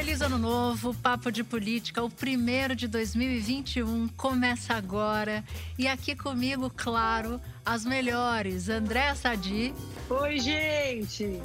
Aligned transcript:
Feliz 0.00 0.22
Ano 0.22 0.38
Novo, 0.38 0.94
Papo 0.94 1.30
de 1.30 1.44
Política, 1.44 2.02
o 2.02 2.08
primeiro 2.08 2.74
de 2.74 2.88
2021 2.88 4.08
começa 4.16 4.72
agora. 4.72 5.44
E 5.78 5.86
aqui 5.86 6.16
comigo, 6.16 6.72
claro, 6.74 7.38
as 7.66 7.84
melhores: 7.84 8.70
Andréa 8.70 9.14
Sadi. 9.14 9.74
Oi, 10.08 10.38
gente! 10.40 11.38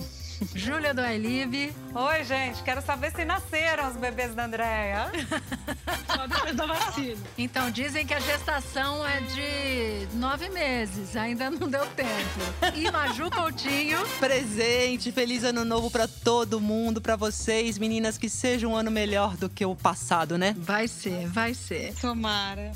Júlia 0.53 0.93
do 0.93 1.05
iLive. 1.05 1.73
Oi, 1.93 2.23
gente. 2.23 2.61
Quero 2.63 2.81
saber 2.81 3.11
se 3.11 3.23
nasceram 3.23 3.89
os 3.89 3.95
bebês 3.95 4.33
da 4.35 4.45
Andréia. 4.45 5.11
Só 6.07 6.27
depois 6.27 6.55
da 6.55 6.65
vacina. 6.65 7.17
Então, 7.37 7.71
dizem 7.71 8.05
que 8.05 8.13
a 8.13 8.19
gestação 8.19 9.05
é 9.07 9.21
de 9.21 10.15
nove 10.17 10.49
meses. 10.49 11.15
Ainda 11.15 11.49
não 11.49 11.67
deu 11.69 11.85
tempo. 11.87 12.75
E 12.75 12.89
Maju 12.91 13.29
Coutinho. 13.29 14.05
Presente. 14.19 15.11
Feliz 15.11 15.43
ano 15.43 15.63
novo 15.63 15.89
para 15.89 16.07
todo 16.07 16.59
mundo, 16.59 17.01
para 17.01 17.15
vocês, 17.15 17.77
meninas. 17.77 18.17
Que 18.17 18.29
seja 18.29 18.67
um 18.67 18.75
ano 18.75 18.91
melhor 18.91 19.37
do 19.37 19.49
que 19.49 19.65
o 19.65 19.75
passado, 19.75 20.37
né? 20.37 20.55
Vai 20.57 20.87
ser, 20.87 21.27
vai 21.27 21.53
ser. 21.53 21.93
Tomara. 21.95 22.71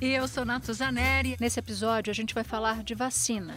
E 0.00 0.06
eu 0.12 0.28
sou 0.28 0.44
Nato 0.44 0.72
Zaneri. 0.72 1.36
Nesse 1.40 1.58
episódio, 1.58 2.10
a 2.10 2.14
gente 2.14 2.32
vai 2.34 2.44
falar 2.44 2.84
de 2.84 2.94
vacina. 2.94 3.54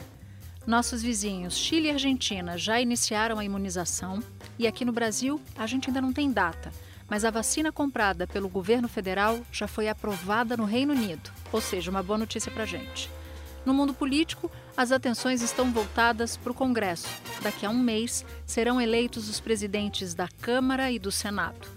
Nossos 0.66 1.02
vizinhos 1.02 1.58
Chile 1.58 1.88
e 1.88 1.92
Argentina 1.92 2.56
já 2.56 2.80
iniciaram 2.80 3.40
a 3.40 3.44
imunização 3.44 4.22
e 4.59 4.67
aqui 4.67 4.86
no 4.86 4.92
Brasil 4.92 5.42
a 5.58 5.66
gente 5.66 5.90
ainda 5.90 6.00
não 6.00 6.14
tem 6.14 6.31
data, 6.31 6.72
mas 7.09 7.26
a 7.26 7.31
vacina 7.31 7.72
comprada 7.72 8.28
pelo 8.28 8.48
governo 8.48 8.88
federal 8.88 9.39
já 9.52 9.67
foi 9.67 9.89
aprovada 9.89 10.56
no 10.56 10.66
Reino 10.66 10.94
Unido, 10.94 11.32
ou 11.52 11.59
seja, 11.59 11.89
uma 11.89 12.04
boa 12.04 12.20
notícia 12.20 12.52
para 12.52 12.66
gente. 12.66 13.09
No 13.66 13.73
mundo 13.73 13.92
político, 13.92 14.52
as 14.78 14.92
atenções 14.92 15.42
estão 15.42 15.72
voltadas 15.72 16.38
para 16.38 16.52
o 16.52 16.56
Congresso. 16.56 17.09
Daqui 17.42 17.66
a 17.66 17.70
um 17.70 17.78
mês 17.78 18.23
serão 18.45 18.80
eleitos 18.80 19.30
os 19.30 19.39
presidentes 19.39 20.14
da 20.14 20.28
Câmara 20.42 20.92
e 20.92 21.00
do 21.00 21.12
Senado. 21.12 21.67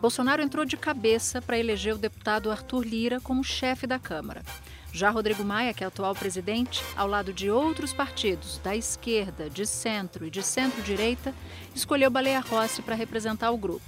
Bolsonaro 0.00 0.42
entrou 0.42 0.64
de 0.64 0.76
cabeça 0.76 1.40
para 1.40 1.58
eleger 1.58 1.94
o 1.94 1.98
deputado 1.98 2.50
Arthur 2.50 2.86
Lira 2.86 3.20
como 3.20 3.42
chefe 3.42 3.86
da 3.86 3.98
Câmara. 3.98 4.42
Já 4.96 5.10
Rodrigo 5.10 5.44
Maia, 5.44 5.74
que 5.74 5.84
é 5.84 5.86
atual 5.86 6.14
presidente, 6.14 6.82
ao 6.96 7.06
lado 7.06 7.30
de 7.30 7.50
outros 7.50 7.92
partidos 7.92 8.58
da 8.64 8.74
esquerda, 8.74 9.50
de 9.50 9.66
centro 9.66 10.26
e 10.26 10.30
de 10.30 10.42
centro-direita, 10.42 11.34
escolheu 11.74 12.10
Baleia 12.10 12.40
Rossi 12.40 12.80
para 12.80 12.94
representar 12.94 13.50
o 13.50 13.58
grupo. 13.58 13.84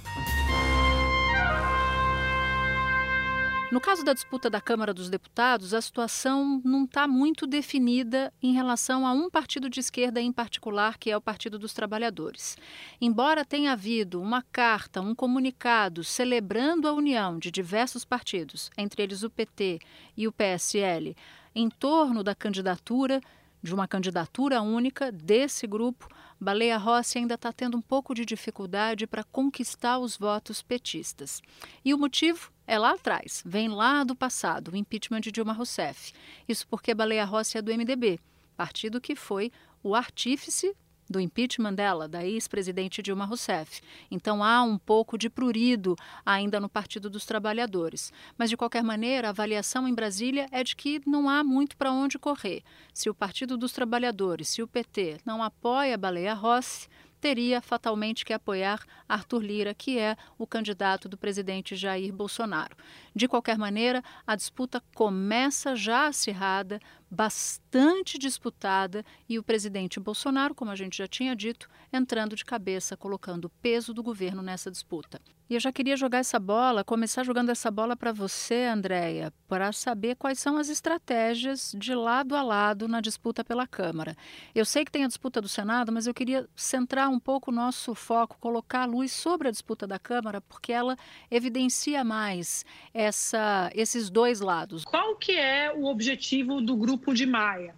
No 3.71 3.79
caso 3.79 4.03
da 4.03 4.13
disputa 4.13 4.49
da 4.49 4.59
Câmara 4.59 4.91
dos 4.95 5.11
Deputados, 5.11 5.75
a 5.75 5.81
situação 5.81 6.59
não 6.65 6.85
está 6.85 7.07
muito 7.07 7.45
definida 7.45 8.33
em 8.41 8.51
relação 8.51 9.05
a 9.05 9.11
um 9.11 9.29
partido 9.29 9.69
de 9.69 9.79
esquerda 9.79 10.19
em 10.19 10.31
particular, 10.31 10.97
que 10.97 11.11
é 11.11 11.15
o 11.15 11.21
Partido 11.21 11.59
dos 11.59 11.71
Trabalhadores. 11.71 12.57
Embora 12.99 13.45
tenha 13.45 13.73
havido 13.73 14.19
uma 14.19 14.41
carta, 14.41 15.01
um 15.01 15.13
comunicado 15.13 16.03
celebrando 16.03 16.87
a 16.87 16.93
união 16.93 17.37
de 17.37 17.51
diversos 17.51 18.03
partidos, 18.03 18.71
entre 18.75 19.03
eles 19.03 19.21
o 19.21 19.29
PT 19.29 19.79
e 20.17 20.27
o 20.27 20.31
PSL, 20.31 21.15
em 21.53 21.69
torno 21.69 22.23
da 22.23 22.33
candidatura, 22.33 23.21
de 23.61 23.71
uma 23.71 23.87
candidatura 23.87 24.63
única 24.63 25.11
desse 25.11 25.67
grupo, 25.67 26.07
Baleia 26.39 26.77
Rossi 26.77 27.17
ainda 27.17 27.35
está 27.35 27.51
tendo 27.51 27.77
um 27.77 27.81
pouco 27.81 28.15
de 28.15 28.25
dificuldade 28.25 29.05
para 29.05 29.25
conquistar 29.25 29.99
os 29.99 30.15
votos 30.15 30.61
petistas. 30.61 31.41
E 31.83 31.93
o 31.93 31.97
motivo 31.97 32.49
é 32.69 32.77
lá 32.77 32.91
atrás, 32.91 33.41
vem 33.43 33.67
lá 33.67 34.03
do 34.03 34.15
passado, 34.15 34.71
o 34.71 34.77
impeachment 34.77 35.21
de 35.21 35.31
Dilma 35.31 35.53
Rousseff. 35.53 36.13
Isso 36.47 36.67
porque 36.67 36.93
Baleia 36.93 37.25
Rossi 37.25 37.57
é 37.57 37.61
do 37.63 37.73
MDB, 37.73 38.19
partido 38.55 39.01
que 39.01 39.15
foi 39.15 39.51
o 39.81 39.95
artífice 39.95 40.75
do 41.09 41.19
impeachment 41.19 41.73
dela, 41.73 42.07
da 42.07 42.23
ex-presidente 42.23 43.01
Dilma 43.01 43.25
Rousseff. 43.25 43.81
Então 44.11 44.43
há 44.43 44.61
um 44.61 44.77
pouco 44.77 45.17
de 45.17 45.31
prurido 45.31 45.95
ainda 46.23 46.59
no 46.59 46.69
Partido 46.69 47.09
dos 47.09 47.25
Trabalhadores. 47.25 48.13
Mas, 48.37 48.51
de 48.51 48.55
qualquer 48.55 48.83
maneira, 48.83 49.29
a 49.29 49.31
avaliação 49.31 49.87
em 49.87 49.95
Brasília 49.95 50.45
é 50.51 50.63
de 50.63 50.75
que 50.75 51.01
não 51.07 51.27
há 51.27 51.43
muito 51.43 51.75
para 51.75 51.91
onde 51.91 52.19
correr. 52.19 52.61
Se 52.93 53.09
o 53.09 53.15
Partido 53.15 53.57
dos 53.57 53.71
Trabalhadores, 53.71 54.47
se 54.49 54.61
o 54.61 54.67
PT 54.67 55.17
não 55.25 55.41
apoia 55.41 55.97
Baleia 55.97 56.35
Rossi, 56.35 56.87
teria 57.19 57.61
fatalmente 57.61 58.23
que 58.23 58.33
apoiar 58.33 58.83
Arthur 59.07 59.41
Lira, 59.41 59.73
que 59.73 59.99
é 59.99 60.15
o 60.37 60.47
candidato 60.47 61.09
do 61.09 61.17
presidente 61.17 61.75
Jair 61.75 62.13
Bolsonaro. 62.13 62.75
De 63.15 63.27
qualquer 63.27 63.57
maneira, 63.57 64.03
a 64.25 64.35
disputa 64.35 64.81
começa 64.93 65.75
já 65.75 66.07
acirrada, 66.07 66.79
bastante 67.09 68.17
disputada, 68.17 69.03
e 69.27 69.39
o 69.39 69.43
presidente 69.43 69.99
Bolsonaro, 69.99 70.55
como 70.55 70.71
a 70.71 70.75
gente 70.75 70.97
já 70.97 71.07
tinha 71.07 71.35
dito, 71.35 71.69
entrando 71.91 72.35
de 72.35 72.45
cabeça, 72.45 72.95
colocando 72.95 73.45
o 73.45 73.49
peso 73.49 73.93
do 73.93 74.03
governo 74.03 74.41
nessa 74.41 74.69
disputa. 74.69 75.19
E 75.49 75.55
eu 75.55 75.59
já 75.59 75.71
queria 75.71 75.97
jogar 75.97 76.19
essa 76.19 76.37
bola, 76.37 76.83
começar 76.83 77.23
jogando 77.23 77.49
essa 77.49 77.71
bola 77.71 77.95
para 77.95 78.11
você, 78.11 78.65
Andréia, 78.65 79.33
para 79.47 79.71
saber 79.71 80.15
quais 80.15 80.37
são 80.37 80.57
as 80.57 80.69
estratégias 80.69 81.73
de 81.75 81.95
lado 81.95 82.35
a 82.35 82.43
lado 82.43 82.87
na 82.87 83.01
disputa 83.01 83.43
pela 83.43 83.65
Câmara. 83.65 84.15
Eu 84.53 84.63
sei 84.63 84.85
que 84.85 84.91
tem 84.91 85.03
a 85.03 85.07
disputa 85.07 85.41
do 85.41 85.49
Senado, 85.49 85.91
mas 85.91 86.05
eu 86.05 86.13
queria 86.13 86.47
centrar 86.55 87.09
um 87.09 87.19
pouco 87.19 87.49
o 87.49 87.53
nosso 87.53 87.95
foco, 87.95 88.37
colocar 88.39 88.83
a 88.83 88.85
luz 88.85 89.11
sobre 89.11 89.47
a 89.47 89.51
disputa 89.51 89.87
da 89.87 89.97
Câmara, 89.97 90.39
porque 90.39 90.71
ela 90.71 90.95
evidencia 91.31 92.03
mais 92.03 92.63
essa, 92.93 93.71
esses 93.73 94.11
dois 94.11 94.41
lados. 94.41 94.85
Qual 94.85 95.15
que 95.15 95.31
é 95.31 95.73
o 95.75 95.85
objetivo 95.85 96.61
do 96.61 96.77
grupo 96.77 96.98
de 97.13 97.25
Maia? 97.25 97.73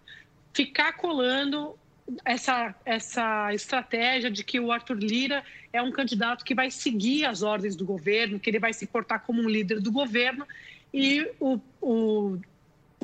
Ficar 0.54 0.94
colando 0.94 1.78
essa, 2.26 2.76
essa 2.86 3.54
estratégia 3.54 4.30
de 4.30 4.44
que 4.44 4.60
o 4.60 4.72
Arthur 4.72 4.98
Lira 4.98 5.44
é 5.72 5.82
um 5.82 5.92
candidato 5.92 6.44
que 6.44 6.54
vai 6.54 6.70
seguir 6.70 7.26
as 7.26 7.42
ordens 7.42 7.76
do 7.76 7.86
governo, 7.86 8.40
que 8.40 8.50
ele 8.50 8.60
vai 8.60 8.74
se 8.74 8.86
portar 8.86 9.22
como 9.22 9.42
um 9.42 9.50
líder 9.50 9.80
do 9.80 9.92
governo 9.92 10.46
e 10.94 11.30
o, 11.40 11.60
o, 11.82 12.38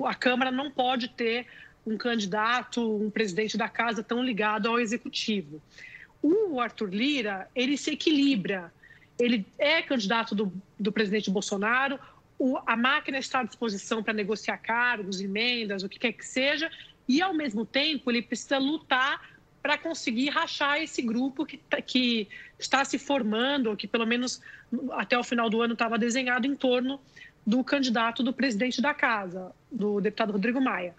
a 0.04 0.14
Câmara 0.14 0.52
não 0.52 0.70
pode 0.70 1.10
ter 1.10 1.48
um 1.86 1.96
candidato, 1.96 2.82
um 3.02 3.10
presidente 3.10 3.58
da 3.58 3.70
casa 3.70 4.04
tão 4.04 4.22
ligado 4.22 4.68
ao 4.68 4.80
executivo. 4.80 5.62
O 6.22 6.60
Arthur 6.60 6.90
Lira, 6.90 7.48
ele 7.56 7.78
se 7.78 7.92
equilibra. 7.92 8.74
Ele 9.18 9.46
é 9.58 9.82
candidato 9.82 10.36
do, 10.36 10.52
do 10.78 10.92
presidente 10.92 11.32
Bolsonaro, 11.32 11.98
o, 12.40 12.58
a 12.66 12.76
máquina 12.76 13.18
está 13.18 13.40
à 13.40 13.44
disposição 13.44 14.04
para 14.04 14.14
negociar 14.14 14.58
cargos, 14.58 15.22
emendas, 15.22 15.84
o 15.84 15.90
que 15.90 15.98
quer 15.98 16.12
que 16.12 16.26
seja, 16.26 16.70
e, 17.08 17.22
ao 17.22 17.34
mesmo 17.34 17.66
tempo, 17.66 18.12
ele 18.12 18.22
precisa 18.22 18.58
lutar 18.58 19.38
para 19.62 19.78
conseguir 19.78 20.30
rachar 20.30 20.82
esse 20.82 21.02
grupo 21.02 21.46
que, 21.46 21.58
tá, 21.58 21.82
que 21.82 22.28
está 22.60 22.86
se 22.86 23.00
formando, 23.00 23.70
ou 23.70 23.76
que 23.76 23.88
pelo 23.88 24.06
menos 24.06 24.42
até 24.92 25.18
o 25.18 25.24
final 25.24 25.50
do 25.50 25.62
ano 25.62 25.74
estava 25.74 25.98
desenhado 25.98 26.46
em 26.46 26.56
torno 26.56 27.00
do 27.46 27.64
candidato 27.64 28.22
do 28.22 28.34
presidente 28.34 28.82
da 28.82 28.94
casa, 28.94 29.52
do 29.72 30.00
deputado 30.02 30.34
Rodrigo 30.34 30.62
Maia, 30.62 30.94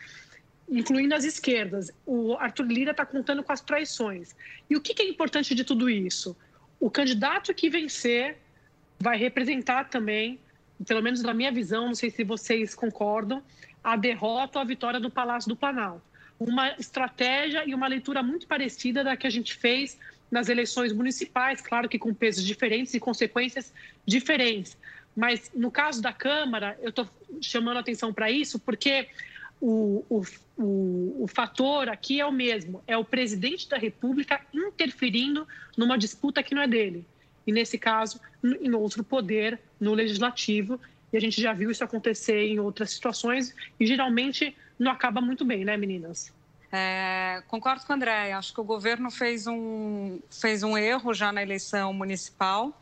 incluindo 0.68 1.14
as 1.14 1.24
esquerdas. 1.24 1.92
O 2.04 2.34
Arthur 2.34 2.66
Lira 2.66 2.90
está 2.90 3.04
contando 3.04 3.42
com 3.42 3.52
as 3.52 3.60
traições. 3.60 4.34
E 4.68 4.76
o 4.76 4.80
que, 4.80 4.94
que 4.94 5.02
é 5.02 5.08
importante 5.08 5.54
de 5.54 5.62
tudo 5.62 5.88
isso? 5.88 6.36
O 6.80 6.90
candidato 6.90 7.52
que 7.54 7.68
vencer 7.68 8.38
vai 8.98 9.16
representar 9.16 9.88
também, 9.88 10.38
pelo 10.86 11.02
menos 11.02 11.22
na 11.22 11.34
minha 11.34 11.52
visão, 11.52 11.86
não 11.86 11.94
sei 11.94 12.10
se 12.10 12.24
vocês 12.24 12.74
concordam, 12.74 13.42
a 13.82 13.96
derrota 13.96 14.58
ou 14.58 14.62
a 14.62 14.64
vitória 14.64 15.00
do 15.00 15.10
Palácio 15.10 15.48
do 15.48 15.56
Planalto. 15.56 16.02
Uma 16.38 16.70
estratégia 16.78 17.64
e 17.66 17.74
uma 17.74 17.88
leitura 17.88 18.22
muito 18.22 18.46
parecida 18.46 19.02
da 19.02 19.16
que 19.16 19.26
a 19.26 19.30
gente 19.30 19.56
fez 19.56 19.98
nas 20.30 20.48
eleições 20.48 20.92
municipais, 20.92 21.60
claro 21.60 21.88
que 21.88 21.98
com 21.98 22.12
pesos 22.12 22.44
diferentes 22.44 22.94
e 22.94 23.00
consequências 23.00 23.72
diferentes. 24.06 24.76
Mas 25.16 25.50
no 25.54 25.70
caso 25.70 26.00
da 26.00 26.12
Câmara, 26.12 26.78
eu 26.80 26.90
estou 26.90 27.08
chamando 27.40 27.78
atenção 27.78 28.12
para 28.12 28.30
isso 28.30 28.58
porque 28.58 29.08
o, 29.60 30.04
o, 30.08 30.22
o, 30.56 31.24
o, 31.24 31.26
fator 31.26 31.88
aqui 31.88 32.20
é 32.20 32.26
o 32.26 32.30
mesmo: 32.30 32.82
é 32.86 32.96
o 32.96 33.04
presidente 33.04 33.68
da 33.68 33.76
República 33.76 34.40
interferindo 34.52 35.46
numa 35.76 35.98
disputa 35.98 36.42
que 36.42 36.54
não 36.54 36.62
é 36.62 36.68
dele. 36.68 37.04
E, 37.48 37.52
nesse 37.52 37.78
caso, 37.78 38.20
em 38.44 38.74
outro 38.74 39.02
poder, 39.02 39.58
no 39.80 39.94
legislativo, 39.94 40.78
e 41.10 41.16
a 41.16 41.20
gente 41.20 41.40
já 41.40 41.54
viu 41.54 41.70
isso 41.70 41.82
acontecer 41.82 42.46
em 42.46 42.60
outras 42.60 42.90
situações 42.90 43.54
e 43.80 43.86
geralmente 43.86 44.54
não 44.78 44.92
acaba 44.92 45.18
muito 45.18 45.46
bem, 45.46 45.64
né, 45.64 45.74
meninas? 45.74 46.30
É, 46.70 47.42
concordo 47.48 47.86
com 47.86 47.92
a 47.94 47.96
André. 47.96 48.34
Acho 48.34 48.52
que 48.52 48.60
o 48.60 48.64
governo 48.64 49.10
fez 49.10 49.46
um, 49.46 50.20
fez 50.30 50.62
um 50.62 50.76
erro 50.76 51.14
já 51.14 51.32
na 51.32 51.42
eleição 51.42 51.90
municipal 51.94 52.78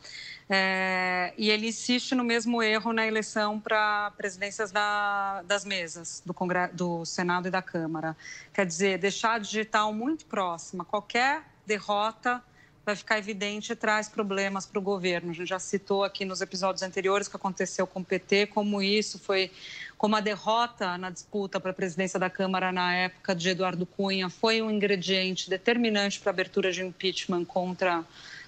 é, 0.51 1.33
e 1.39 1.49
ele 1.49 1.69
insiste 1.69 2.17
no 2.17 2.25
mesmo 2.25 2.61
erro 2.61 2.93
na 2.93 3.07
eleição 3.07 3.61
para 3.61 4.11
presidências 4.17 4.73
da, 4.73 5.43
das 5.43 5.65
mesas 5.65 6.25
do, 6.27 6.35
Congresso, 6.35 6.75
do 6.75 7.05
Senado 7.05 7.47
e 7.47 7.53
da 7.53 7.63
Câmara. 7.63 8.17
Quer 8.53 8.67
dizer, 8.67 8.99
deixar 8.99 9.35
a 9.35 9.39
digital 9.39 9.93
muito 9.93 10.27
próxima. 10.27 10.85
Qualquer 10.85 11.45
derrota 11.65 12.43
vai 12.87 12.95
ficar 12.95 13.19
evidente 13.19 13.73
e 13.73 13.77
traz 13.77 14.09
problemas 14.09 14.65
para 14.65 14.79
o 14.79 14.83
governo. 14.83 15.33
A 15.33 15.35
gente 15.35 15.49
já 15.49 15.59
citou 15.59 16.05
aqui 16.05 16.25
nos 16.25 16.41
episódios 16.41 16.85
anteriores 16.85 17.27
que 17.27 17.35
aconteceu 17.35 17.85
com 17.85 17.99
o 17.99 18.05
PT, 18.05 18.47
como 18.47 18.81
isso 18.81 19.19
foi, 19.19 19.51
como 19.99 20.15
a 20.15 20.21
derrota 20.21 20.97
na 20.97 21.11
disputa 21.11 21.59
para 21.59 21.73
a 21.73 21.75
presidência 21.75 22.17
da 22.17 22.31
Câmara 22.31 22.71
na 22.71 22.95
época 22.95 23.35
de 23.35 23.49
Eduardo 23.49 23.85
Cunha 23.85 24.31
foi 24.31 24.63
um 24.63 24.71
ingrediente 24.71 25.51
determinante 25.51 26.21
para 26.21 26.31
a 26.31 26.35
abertura 26.35 26.71
de 26.71 26.81
impeachment 26.81 27.45
contra 27.45 28.05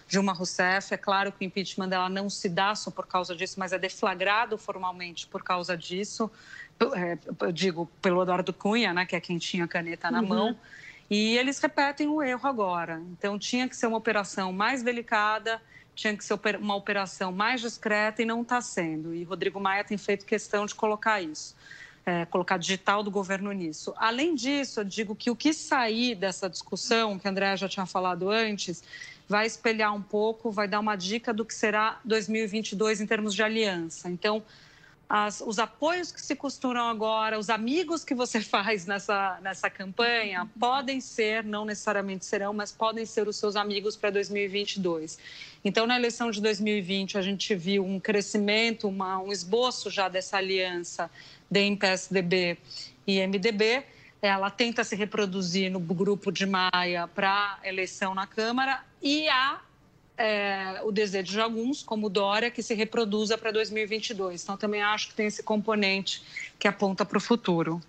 Dilma 0.07 0.33
Rousseff. 0.33 0.95
É 0.95 0.97
claro 0.97 1.33
que 1.33 1.45
o 1.45 1.45
impeachment 1.45 1.89
dela 1.89 2.09
não 2.09 2.31
se 2.31 2.49
dá 2.49 2.77
só 2.77 2.93
por 2.93 3.09
causa 3.09 3.35
disso, 3.35 3.59
mas 3.59 3.73
é 3.73 3.79
deflagrado 3.79 4.57
formalmente 4.57 5.27
por 5.27 5.43
causa 5.43 5.77
disso. 5.77 6.31
É, 6.95 7.19
eu 7.41 7.51
digo 7.51 7.91
pelo 8.01 8.23
Eduardo 8.23 8.53
Cunha, 8.53 8.95
né, 8.95 9.05
que 9.05 9.17
é 9.17 9.21
quem 9.21 9.37
tinha 9.37 9.65
a 9.65 9.69
caneta 9.69 10.13
na 10.13 10.21
uhum. 10.21 10.29
mão. 10.29 10.57
E 11.11 11.37
eles 11.39 11.59
repetem 11.59 12.07
o 12.09 12.23
erro 12.23 12.47
agora. 12.49 13.03
Então, 13.13 13.39
tinha 13.39 13.69
que 13.69 13.77
ser 13.77 13.87
uma 13.87 13.97
operação 13.97 14.53
mais 14.53 14.83
delicada, 14.83 15.61
tinha 15.95 16.17
que 16.17 16.25
ser 16.25 16.39
uma 16.61 16.77
operação 16.77 17.33
mais 17.33 17.61
discreta 17.61 18.23
e 18.23 18.25
não 18.25 18.43
está 18.43 18.61
sendo. 18.61 19.15
E 19.15 19.25
Rodrigo 19.25 19.59
Maia 19.59 19.83
tem 19.83 19.99
feito 19.99 20.25
questão 20.25 20.65
de 20.65 20.75
colocar 20.75 21.21
isso, 21.21 21.57
é, 22.07 22.25
colocar 22.27 22.57
digital 22.57 23.03
do 23.03 23.11
governo 23.11 23.51
nisso. 23.53 23.93
Além 23.97 24.35
disso, 24.35 24.81
eu 24.81 24.85
digo 24.85 25.17
que 25.17 25.31
o 25.31 25.35
que 25.35 25.53
sair 25.53 26.15
dessa 26.15 26.49
discussão, 26.49 27.19
que 27.19 27.27
a 27.27 27.31
André 27.31 27.57
já 27.57 27.69
tinha 27.69 27.87
falado 27.87 28.31
antes, 28.31 28.85
vai 29.27 29.47
espelhar 29.47 29.95
um 29.95 30.03
pouco, 30.03 30.51
vai 30.51 30.69
dar 30.69 30.79
uma 30.79 30.95
dica 30.95 31.35
do 31.35 31.45
que 31.45 31.55
será 31.55 31.99
2022 32.05 33.01
em 33.01 33.07
termos 33.07 33.35
de 33.35 33.43
aliança. 33.43 34.09
Então, 34.09 34.43
as, 35.09 35.41
os 35.41 35.59
apoios 35.59 36.13
que 36.13 36.21
se 36.21 36.37
costuram 36.37 36.87
agora, 36.87 37.39
os 37.39 37.49
amigos 37.49 38.05
que 38.05 38.15
você 38.15 38.41
faz 38.43 38.85
nessa, 38.85 39.39
nessa 39.43 39.71
campanha, 39.71 40.49
podem 40.61 41.01
ser, 41.01 41.43
não 41.43 41.65
necessariamente 41.65 42.27
serão, 42.27 42.53
mas 42.53 42.71
podem 42.71 43.07
ser 43.07 43.27
os 43.27 43.37
seus 43.37 43.57
amigos 43.57 43.97
para 43.97 44.11
2022. 44.11 45.19
Então, 45.65 45.87
na 45.87 45.97
eleição 45.97 46.31
de 46.31 46.43
2020, 46.43 47.17
a 47.17 47.23
gente 47.23 47.55
viu 47.55 47.85
um 47.85 47.99
crescimento, 47.99 48.87
uma, 48.87 49.19
um 49.19 49.33
esboço 49.33 49.91
já 49.91 50.09
dessa 50.09 50.37
aliança 50.37 51.11
DEM, 51.51 51.75
PSDB 51.77 52.59
e 53.07 53.27
MDB. 53.27 53.85
Ela 54.21 54.51
tenta 54.51 54.85
se 54.85 54.95
reproduzir 54.95 55.71
no 55.71 55.81
grupo 55.81 56.31
de 56.31 56.45
Maia 56.45 57.09
para 57.15 57.59
eleição 57.65 58.15
na 58.15 58.27
Câmara 58.27 58.85
e 59.01 59.29
há 59.29 59.61
é, 60.19 60.81
o 60.83 60.91
desejo 60.91 61.33
de 61.33 61.41
alguns, 61.41 61.83
como 61.83 62.11
Dória, 62.11 62.51
que 62.51 62.63
se 62.63 62.75
reproduza 62.75 63.39
para 63.39 63.53
2022. 63.53 64.43
Então, 64.43 64.57
também 64.57 64.83
acho 64.83 65.09
que 65.09 65.15
tem 65.15 65.27
esse 65.27 65.43
componente 65.43 66.23
que 66.59 66.67
aponta 66.67 67.05
para 67.05 67.17
o 67.17 67.21
futuro. 67.21 67.81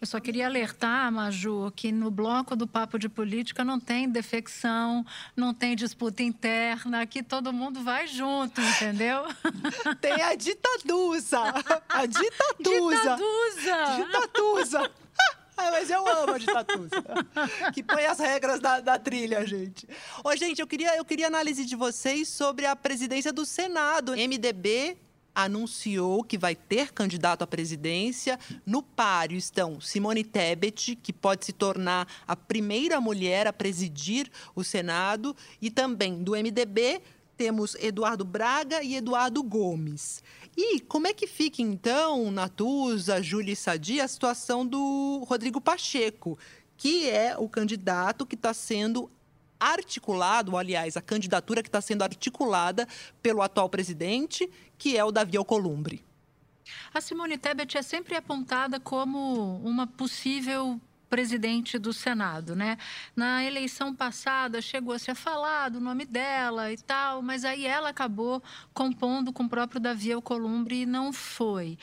Eu 0.00 0.06
só 0.06 0.18
queria 0.18 0.46
alertar, 0.46 1.12
Maju, 1.12 1.72
que 1.76 1.92
no 1.92 2.10
bloco 2.10 2.56
do 2.56 2.66
Papo 2.66 2.98
de 2.98 3.08
Política 3.08 3.62
não 3.62 3.78
tem 3.78 4.08
defecção, 4.08 5.06
não 5.36 5.54
tem 5.54 5.76
disputa 5.76 6.24
interna, 6.24 7.02
aqui 7.02 7.22
todo 7.22 7.52
mundo 7.52 7.84
vai 7.84 8.08
junto, 8.08 8.60
entendeu? 8.60 9.22
Tem 10.00 10.20
a 10.20 10.34
ditaduza! 10.34 11.38
A 11.88 12.04
ditaduza! 12.04 13.16
Ditaduza! 13.16 14.04
Ditaduza! 14.04 15.01
Ah, 15.56 15.70
mas 15.70 15.90
eu 15.90 16.06
amo 16.06 16.32
a 16.34 16.40
tatus. 16.40 16.90
que 17.74 17.82
põe 17.82 18.04
as 18.06 18.18
regras 18.18 18.60
da, 18.60 18.80
da 18.80 18.98
trilha, 18.98 19.46
gente. 19.46 19.86
Ô, 20.24 20.34
gente, 20.36 20.60
eu 20.60 20.66
queria, 20.66 20.96
eu 20.96 21.04
queria 21.04 21.26
análise 21.26 21.64
de 21.64 21.76
vocês 21.76 22.28
sobre 22.28 22.66
a 22.66 22.74
presidência 22.74 23.32
do 23.32 23.44
Senado. 23.44 24.12
MDB 24.12 24.96
anunciou 25.34 26.22
que 26.22 26.36
vai 26.36 26.54
ter 26.54 26.92
candidato 26.92 27.42
à 27.42 27.46
presidência. 27.46 28.38
No 28.66 28.82
páreo 28.82 29.36
estão 29.36 29.80
Simone 29.80 30.24
Tebet, 30.24 30.96
que 30.96 31.12
pode 31.12 31.44
se 31.44 31.52
tornar 31.52 32.06
a 32.26 32.36
primeira 32.36 33.00
mulher 33.00 33.46
a 33.46 33.52
presidir 33.52 34.30
o 34.54 34.62
Senado, 34.62 35.34
e 35.60 35.70
também 35.70 36.22
do 36.22 36.32
MDB 36.32 37.00
temos 37.36 37.74
Eduardo 37.76 38.24
Braga 38.24 38.82
e 38.82 38.94
Eduardo 38.94 39.42
Gomes. 39.42 40.22
E 40.56 40.80
como 40.80 41.06
é 41.06 41.14
que 41.14 41.26
fica, 41.26 41.62
então, 41.62 42.30
Natuza, 42.30 43.22
Júlia 43.22 43.52
e 43.52 43.56
Sadi, 43.56 44.00
a 44.00 44.08
situação 44.08 44.66
do 44.66 45.24
Rodrigo 45.26 45.60
Pacheco, 45.60 46.38
que 46.76 47.08
é 47.08 47.36
o 47.38 47.48
candidato 47.48 48.26
que 48.26 48.34
está 48.34 48.52
sendo 48.52 49.10
articulado, 49.58 50.56
aliás, 50.56 50.96
a 50.96 51.00
candidatura 51.00 51.62
que 51.62 51.68
está 51.68 51.80
sendo 51.80 52.02
articulada 52.02 52.86
pelo 53.22 53.40
atual 53.40 53.68
presidente, 53.68 54.50
que 54.76 54.96
é 54.96 55.04
o 55.04 55.12
Davi 55.12 55.36
Alcolumbre. 55.36 56.04
A 56.92 57.00
Simone 57.00 57.38
Tebet 57.38 57.78
é 57.78 57.82
sempre 57.82 58.16
apontada 58.16 58.78
como 58.80 59.56
uma 59.64 59.86
possível 59.86 60.80
presidente 61.12 61.78
do 61.78 61.92
Senado, 61.92 62.56
né? 62.56 62.78
Na 63.14 63.44
eleição 63.44 63.94
passada 63.94 64.62
chegou-se 64.62 65.10
a 65.10 65.14
falar 65.14 65.68
do 65.68 65.78
nome 65.78 66.06
dela 66.06 66.72
e 66.72 66.78
tal, 66.78 67.20
mas 67.20 67.44
aí 67.44 67.66
ela 67.66 67.90
acabou 67.90 68.42
compondo 68.72 69.30
com 69.30 69.42
o 69.42 69.48
próprio 69.48 69.78
Davi 69.78 70.10
Alcolumbre 70.10 70.80
e 70.80 70.86
não 70.86 71.12
foi. 71.12 71.76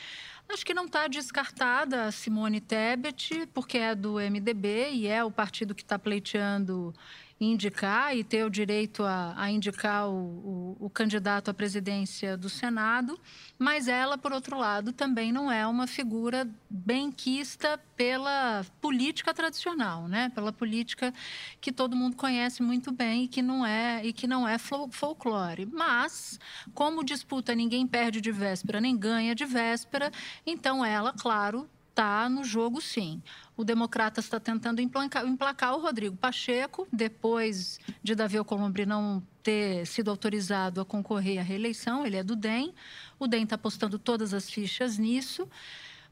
Acho 0.48 0.66
que 0.66 0.74
não 0.74 0.86
está 0.86 1.06
descartada 1.06 2.06
a 2.06 2.10
Simone 2.10 2.60
Tebet, 2.60 3.46
porque 3.54 3.78
é 3.78 3.94
do 3.94 4.14
MDB 4.14 4.90
e 4.94 5.06
é 5.06 5.22
o 5.22 5.30
partido 5.30 5.76
que 5.76 5.82
está 5.82 5.96
pleiteando 5.96 6.92
indicar 7.40 8.14
e 8.14 8.22
ter 8.22 8.44
o 8.44 8.50
direito 8.50 9.02
a, 9.02 9.32
a 9.34 9.50
indicar 9.50 10.08
o, 10.08 10.12
o, 10.12 10.76
o, 10.78 10.90
candidato 10.90 11.50
à 11.50 11.54
presidência 11.54 12.36
do 12.36 12.50
Senado, 12.50 13.18
mas 13.58 13.88
ela, 13.88 14.18
por 14.18 14.30
outro 14.30 14.58
lado, 14.58 14.92
também 14.92 15.32
não 15.32 15.50
é 15.50 15.66
uma 15.66 15.86
figura 15.86 16.46
benquista 16.68 17.80
pela 17.96 18.64
política 18.80 19.32
tradicional, 19.32 20.06
né? 20.06 20.30
Pela 20.34 20.52
política 20.52 21.14
que 21.60 21.72
todo 21.72 21.96
mundo 21.96 22.14
conhece 22.14 22.62
muito 22.62 22.92
bem 22.92 23.24
e 23.24 23.28
que 23.28 23.40
não 23.40 23.64
é 23.64 24.04
e 24.04 24.12
que 24.12 24.26
não 24.26 24.46
é 24.46 24.58
folclore. 24.58 25.64
Mas, 25.64 26.38
como 26.74 27.02
disputa 27.02 27.54
ninguém 27.54 27.86
perde 27.86 28.20
de 28.20 28.30
véspera 28.30 28.80
nem 28.82 28.96
ganha 28.96 29.34
de 29.34 29.46
véspera, 29.46 30.12
então 30.46 30.84
ela, 30.84 31.14
claro, 31.14 31.68
está 31.90 32.28
no 32.28 32.42
jogo 32.42 32.80
sim. 32.80 33.22
O 33.56 33.64
Democrata 33.64 34.20
está 34.20 34.40
tentando 34.40 34.80
emplacar, 34.80 35.26
emplacar, 35.26 35.74
o 35.74 35.80
Rodrigo 35.80 36.16
Pacheco, 36.16 36.88
depois 36.90 37.78
de 38.02 38.14
Davi 38.14 38.38
Alcolumbre 38.38 38.86
não 38.86 39.22
ter 39.42 39.86
sido 39.86 40.10
autorizado 40.10 40.80
a 40.80 40.84
concorrer 40.84 41.38
à 41.38 41.42
reeleição, 41.42 42.06
ele 42.06 42.16
é 42.16 42.22
do 42.22 42.34
DEM. 42.34 42.72
O 43.18 43.26
DEM 43.26 43.44
está 43.44 43.56
apostando 43.56 43.98
todas 43.98 44.32
as 44.32 44.48
fichas 44.48 44.96
nisso. 44.96 45.46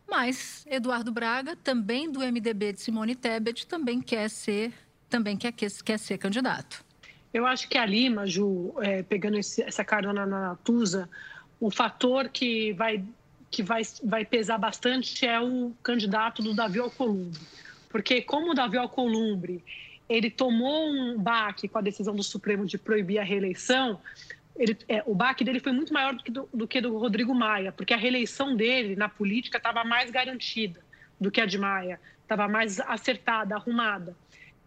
Mas 0.07 0.67
Eduardo 0.67 1.13
Braga, 1.13 1.55
também 1.57 2.11
do 2.11 2.21
MDB 2.21 2.73
de 2.73 2.81
Simone 2.81 3.15
Tebet, 3.15 3.67
também 3.67 4.01
quer 4.01 4.29
ser, 4.31 4.73
também 5.09 5.37
quer, 5.37 5.53
quer 5.53 5.99
ser 5.99 6.19
candidato. 6.19 6.85
Eu 7.33 7.47
acho 7.47 7.69
que 7.69 7.77
a 7.77 7.85
Lima, 7.85 8.27
Ju, 8.27 8.75
é, 8.81 9.03
pegando 9.03 9.39
esse, 9.39 9.63
essa 9.63 9.85
carona 9.85 10.25
na 10.25 10.57
Tusa, 10.57 11.09
o 11.61 11.71
fator 11.71 12.31
que 12.31 12.73
vai 12.73 13.05
que 13.51 13.63
vai, 13.63 13.83
vai 14.05 14.25
pesar 14.25 14.59
bastante 14.59 15.27
é 15.27 15.41
o 15.41 15.73
candidato 15.83 16.43
do 16.43 16.55
Davi 16.55 16.79
Alcolumbre. 16.79 17.41
Porque 17.89 18.21
como 18.21 18.51
o 18.51 18.55
Davi 18.55 18.77
Alcolumbre 18.77 19.65
ele 20.09 20.31
tomou 20.31 20.89
um 20.89 21.19
baque 21.19 21.69
com 21.69 21.79
a 21.79 21.83
decisão 21.83 22.17
do 22.17 22.23
Supremo 22.23 22.65
de 22.65 22.79
proibir 22.79 23.19
a 23.19 23.25
reeleição, 23.25 24.01
ele, 24.57 24.77
é, 24.89 25.03
o 25.07 25.15
baque 25.15 25.45
dele 25.45 25.61
foi 25.61 25.73
muito 25.73 25.93
maior 25.93 26.15
do 26.15 26.25
que 26.25 26.31
do, 26.31 26.49
do 26.53 26.67
que 26.67 26.81
do 26.81 26.97
Rodrigo 26.97 27.35
Maia, 27.35 27.71
porque 27.71 27.93
a 27.93 27.97
reeleição 27.97 28.57
dele 28.57 28.97
na 28.97 29.09
política 29.09 29.59
estava 29.59 29.85
mais 29.85 30.11
garantida 30.11 30.81
do 31.21 31.31
que 31.31 31.41
a 31.41 31.47
de 31.47 31.59
Maia, 31.59 32.01
estava 32.23 32.49
mais 32.49 32.81
acertada, 32.81 33.55
arrumada. 33.55 34.17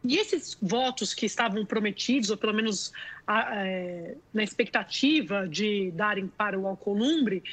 E 0.03 0.17
esses 0.17 0.57
votos 0.59 1.13
que 1.13 1.25
estavam 1.25 1.63
prometidos, 1.65 2.29
ou 2.29 2.37
pelo 2.37 2.53
menos 2.53 2.91
a, 3.25 3.55
é, 3.55 4.15
na 4.33 4.43
expectativa 4.43 5.47
de 5.47 5.91
darem 5.91 6.27
para 6.27 6.57
o 6.57 6.67
Alcolumbre, 6.67 7.43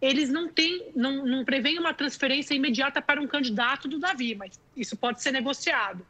eles 0.00 0.30
não 0.30 0.48
têm, 0.48 0.90
não, 0.94 1.24
não 1.24 1.44
prevêem 1.44 1.78
uma 1.78 1.92
transferência 1.92 2.54
imediata 2.54 3.02
para 3.02 3.20
um 3.20 3.26
candidato 3.26 3.88
do 3.88 3.98
Davi, 3.98 4.34
mas 4.34 4.60
isso 4.76 4.96
pode 4.96 5.20
ser 5.22 5.32
negociado. 5.32 6.06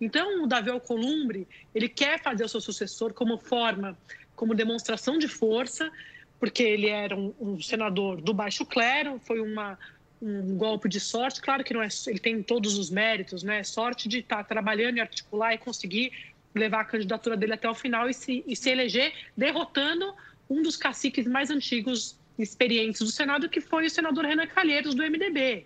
Então, 0.00 0.44
o 0.44 0.46
Davi 0.46 0.70
Alcolumbre, 0.70 1.46
ele 1.74 1.88
quer 1.88 2.22
fazer 2.22 2.44
o 2.44 2.48
seu 2.48 2.60
sucessor 2.60 3.12
como 3.12 3.36
forma, 3.36 3.96
como 4.34 4.54
demonstração 4.54 5.18
de 5.18 5.28
força, 5.28 5.90
porque 6.38 6.62
ele 6.62 6.88
era 6.88 7.16
um, 7.16 7.34
um 7.40 7.60
senador 7.60 8.20
do 8.20 8.32
baixo 8.32 8.64
clero, 8.64 9.20
foi 9.24 9.40
uma, 9.40 9.78
um 10.20 10.56
golpe 10.56 10.88
de 10.88 11.00
sorte. 11.00 11.40
Claro 11.40 11.64
que 11.64 11.74
não 11.74 11.82
é, 11.82 11.88
ele 12.06 12.18
tem 12.18 12.42
todos 12.42 12.78
os 12.78 12.90
méritos, 12.90 13.42
né? 13.42 13.62
Sorte 13.64 14.08
de 14.08 14.18
estar 14.18 14.44
trabalhando 14.44 14.98
e 14.98 15.00
articular 15.00 15.54
e 15.54 15.58
conseguir 15.58 16.12
levar 16.54 16.80
a 16.80 16.84
candidatura 16.84 17.36
dele 17.36 17.54
até 17.54 17.68
o 17.68 17.74
final 17.74 18.08
e 18.08 18.14
se, 18.14 18.42
e 18.46 18.56
se 18.56 18.70
eleger 18.70 19.12
derrotando 19.36 20.14
um 20.48 20.62
dos 20.62 20.76
caciques 20.76 21.26
mais 21.26 21.50
antigos 21.50 22.18
experientes 22.38 23.00
do 23.00 23.10
Senado, 23.10 23.48
que 23.48 23.60
foi 23.60 23.86
o 23.86 23.90
senador 23.90 24.24
Renan 24.24 24.46
Calheiros, 24.46 24.94
do 24.94 25.02
MDB. 25.02 25.64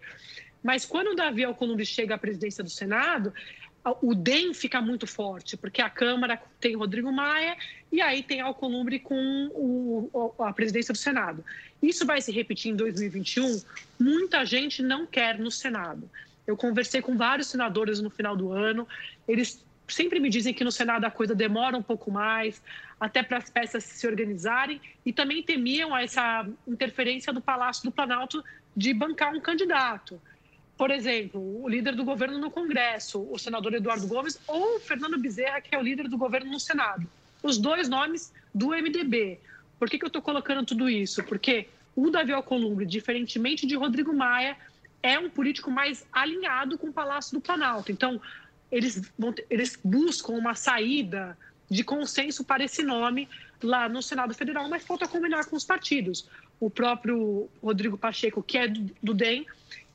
Mas 0.62 0.84
quando 0.84 1.08
o 1.08 1.14
Davi 1.14 1.44
Alcolumbre 1.44 1.86
chega 1.86 2.14
à 2.14 2.18
presidência 2.18 2.62
do 2.62 2.70
Senado, 2.70 3.32
o 4.02 4.14
DEM 4.14 4.52
fica 4.52 4.80
muito 4.80 5.06
forte, 5.06 5.56
porque 5.56 5.80
a 5.80 5.88
Câmara 5.88 6.40
tem 6.60 6.76
Rodrigo 6.76 7.10
Maia 7.10 7.56
e 7.90 8.00
aí 8.00 8.22
tem 8.22 8.40
Alcolumbre 8.40 8.98
com 8.98 9.50
o, 9.54 10.34
a 10.38 10.52
presidência 10.52 10.92
do 10.92 10.98
Senado. 10.98 11.42
Isso 11.82 12.04
vai 12.04 12.20
se 12.20 12.30
repetir 12.30 12.72
em 12.72 12.76
2021. 12.76 13.62
Muita 13.98 14.44
gente 14.44 14.82
não 14.82 15.06
quer 15.06 15.38
no 15.38 15.50
Senado. 15.50 16.08
Eu 16.46 16.56
conversei 16.56 17.00
com 17.00 17.16
vários 17.16 17.48
senadores 17.48 18.00
no 18.00 18.10
final 18.10 18.36
do 18.36 18.52
ano, 18.52 18.86
eles 19.26 19.64
sempre 19.92 20.20
me 20.20 20.30
dizem 20.30 20.54
que 20.54 20.64
no 20.64 20.72
Senado 20.72 21.04
a 21.04 21.10
coisa 21.10 21.34
demora 21.34 21.76
um 21.76 21.82
pouco 21.82 22.10
mais, 22.10 22.62
até 22.98 23.22
para 23.22 23.38
as 23.38 23.50
peças 23.50 23.84
se 23.84 24.06
organizarem, 24.06 24.80
e 25.04 25.12
também 25.12 25.42
temiam 25.42 25.96
essa 25.96 26.46
interferência 26.66 27.32
do 27.32 27.40
Palácio 27.40 27.84
do 27.84 27.92
Planalto 27.92 28.42
de 28.76 28.94
bancar 28.94 29.34
um 29.34 29.40
candidato 29.40 30.20
por 30.80 30.90
exemplo, 30.90 31.62
o 31.62 31.68
líder 31.68 31.94
do 31.94 32.02
governo 32.02 32.38
no 32.38 32.50
Congresso, 32.50 33.28
o 33.30 33.38
senador 33.38 33.74
Eduardo 33.74 34.06
Gomes, 34.06 34.40
ou 34.46 34.76
o 34.76 34.80
Fernando 34.80 35.18
Bezerra, 35.18 35.60
que 35.60 35.74
é 35.74 35.78
o 35.78 35.82
líder 35.82 36.08
do 36.08 36.16
governo 36.16 36.50
no 36.50 36.58
Senado. 36.58 37.06
Os 37.42 37.58
dois 37.58 37.86
nomes 37.86 38.32
do 38.54 38.68
MDB. 38.68 39.38
Por 39.78 39.90
que, 39.90 39.98
que 39.98 40.04
eu 40.06 40.06
estou 40.06 40.22
colocando 40.22 40.64
tudo 40.64 40.88
isso? 40.88 41.22
Porque 41.24 41.68
o 41.94 42.08
Davi 42.08 42.32
Alcolumbre, 42.32 42.86
diferentemente 42.86 43.66
de 43.66 43.76
Rodrigo 43.76 44.14
Maia, 44.14 44.56
é 45.02 45.18
um 45.18 45.28
político 45.28 45.70
mais 45.70 46.06
alinhado 46.10 46.78
com 46.78 46.86
o 46.86 46.92
Palácio 46.94 47.34
do 47.34 47.42
Planalto. 47.42 47.92
Então, 47.92 48.18
eles, 48.70 49.02
vão, 49.18 49.34
eles 49.48 49.78
buscam 49.82 50.32
uma 50.32 50.54
saída 50.54 51.36
de 51.70 51.84
consenso 51.84 52.42
para 52.44 52.64
esse 52.64 52.82
nome 52.82 53.28
lá 53.62 53.88
no 53.88 54.02
Senado 54.02 54.34
Federal, 54.34 54.68
mas 54.68 54.84
falta 54.84 55.06
combinar 55.06 55.46
com 55.46 55.56
os 55.56 55.64
partidos. 55.64 56.26
O 56.58 56.68
próprio 56.68 57.48
Rodrigo 57.62 57.96
Pacheco, 57.96 58.42
que 58.42 58.58
é 58.58 58.68
do, 58.68 59.14
DEM, 59.14 59.46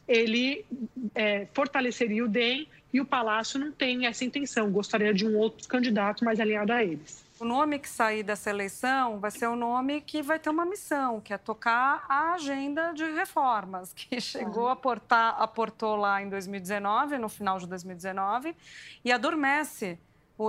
ele 0.08 0.66
é, 1.14 1.48
fortaleceria 1.54 2.24
o 2.24 2.28
DEM 2.28 2.68
e 2.94 3.02
o 3.02 3.06
Palácio 3.06 3.60
não 3.60 3.72
tem 3.72 4.06
essa 4.06 4.24
intenção, 4.24 4.72
gostaria 4.72 5.14
de 5.14 5.28
um 5.28 5.36
outro 5.36 5.68
candidato 5.68 6.24
mais 6.24 6.40
alinhado 6.40 6.72
a 6.72 6.84
eles. 6.84 7.25
O 7.46 7.48
nome 7.48 7.78
que 7.78 7.88
sair 7.88 8.24
dessa 8.24 8.50
eleição 8.50 9.20
vai 9.20 9.30
ser 9.30 9.46
o 9.46 9.56
nome 9.56 10.02
que 10.02 10.24
vai 10.24 10.40
ter 10.40 10.50
uma 10.50 10.66
missão, 10.66 11.22
que 11.22 11.32
é 11.32 11.38
tocar 11.38 12.04
a 12.10 12.34
agenda 12.34 12.92
de 12.92 13.04
reformas, 13.12 13.94
que 13.94 14.18
chegou 14.20 14.68
a 14.68 14.76
portar, 14.76 15.40
aportou 15.40 15.96
lá 15.96 16.20
em 16.24 16.28
2019, 16.28 17.20
no 17.20 17.30
final 17.30 17.60
de 17.60 17.68
2019, 17.68 18.56
e 19.04 19.12
adormece 19.12 20.00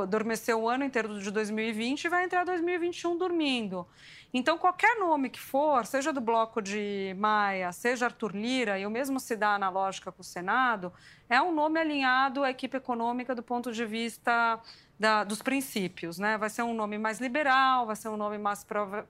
adormeceu 0.03 0.63
o 0.63 0.69
ano 0.69 0.85
inteiro 0.85 1.21
de 1.21 1.31
2020 1.31 2.05
e 2.05 2.09
vai 2.09 2.25
entrar 2.25 2.45
2021 2.45 3.17
dormindo. 3.17 3.87
Então, 4.35 4.59
qualquer 4.59 4.99
nome 4.99 5.31
que 5.31 5.39
for, 5.39 5.87
seja 5.87 6.13
do 6.13 6.21
bloco 6.21 6.61
de 6.61 7.15
Maia, 7.19 7.71
seja 7.73 8.07
Arthur 8.07 8.35
Lira, 8.35 8.79
e 8.79 8.87
o 8.87 8.91
mesmo 8.91 9.21
se 9.21 9.37
dá 9.37 9.59
na 9.59 9.69
lógica 9.69 10.11
com 10.11 10.23
o 10.23 10.25
Senado, 10.25 10.93
é 11.29 11.41
um 11.41 11.55
nome 11.55 11.79
alinhado 11.79 12.43
à 12.43 12.51
equipe 12.51 12.77
econômica 12.77 13.35
do 13.35 13.43
ponto 13.43 13.71
de 13.71 13.85
vista 13.85 14.61
da, 14.99 15.25
dos 15.25 15.43
princípios. 15.43 16.19
Né? 16.19 16.39
Vai 16.39 16.51
ser 16.51 16.63
um 16.63 16.75
nome 16.75 16.99
mais 16.99 17.21
liberal, 17.21 17.87
vai 17.87 17.97
ser 17.97 18.09
um 18.09 18.17
nome 18.17 18.39
mais 18.39 18.65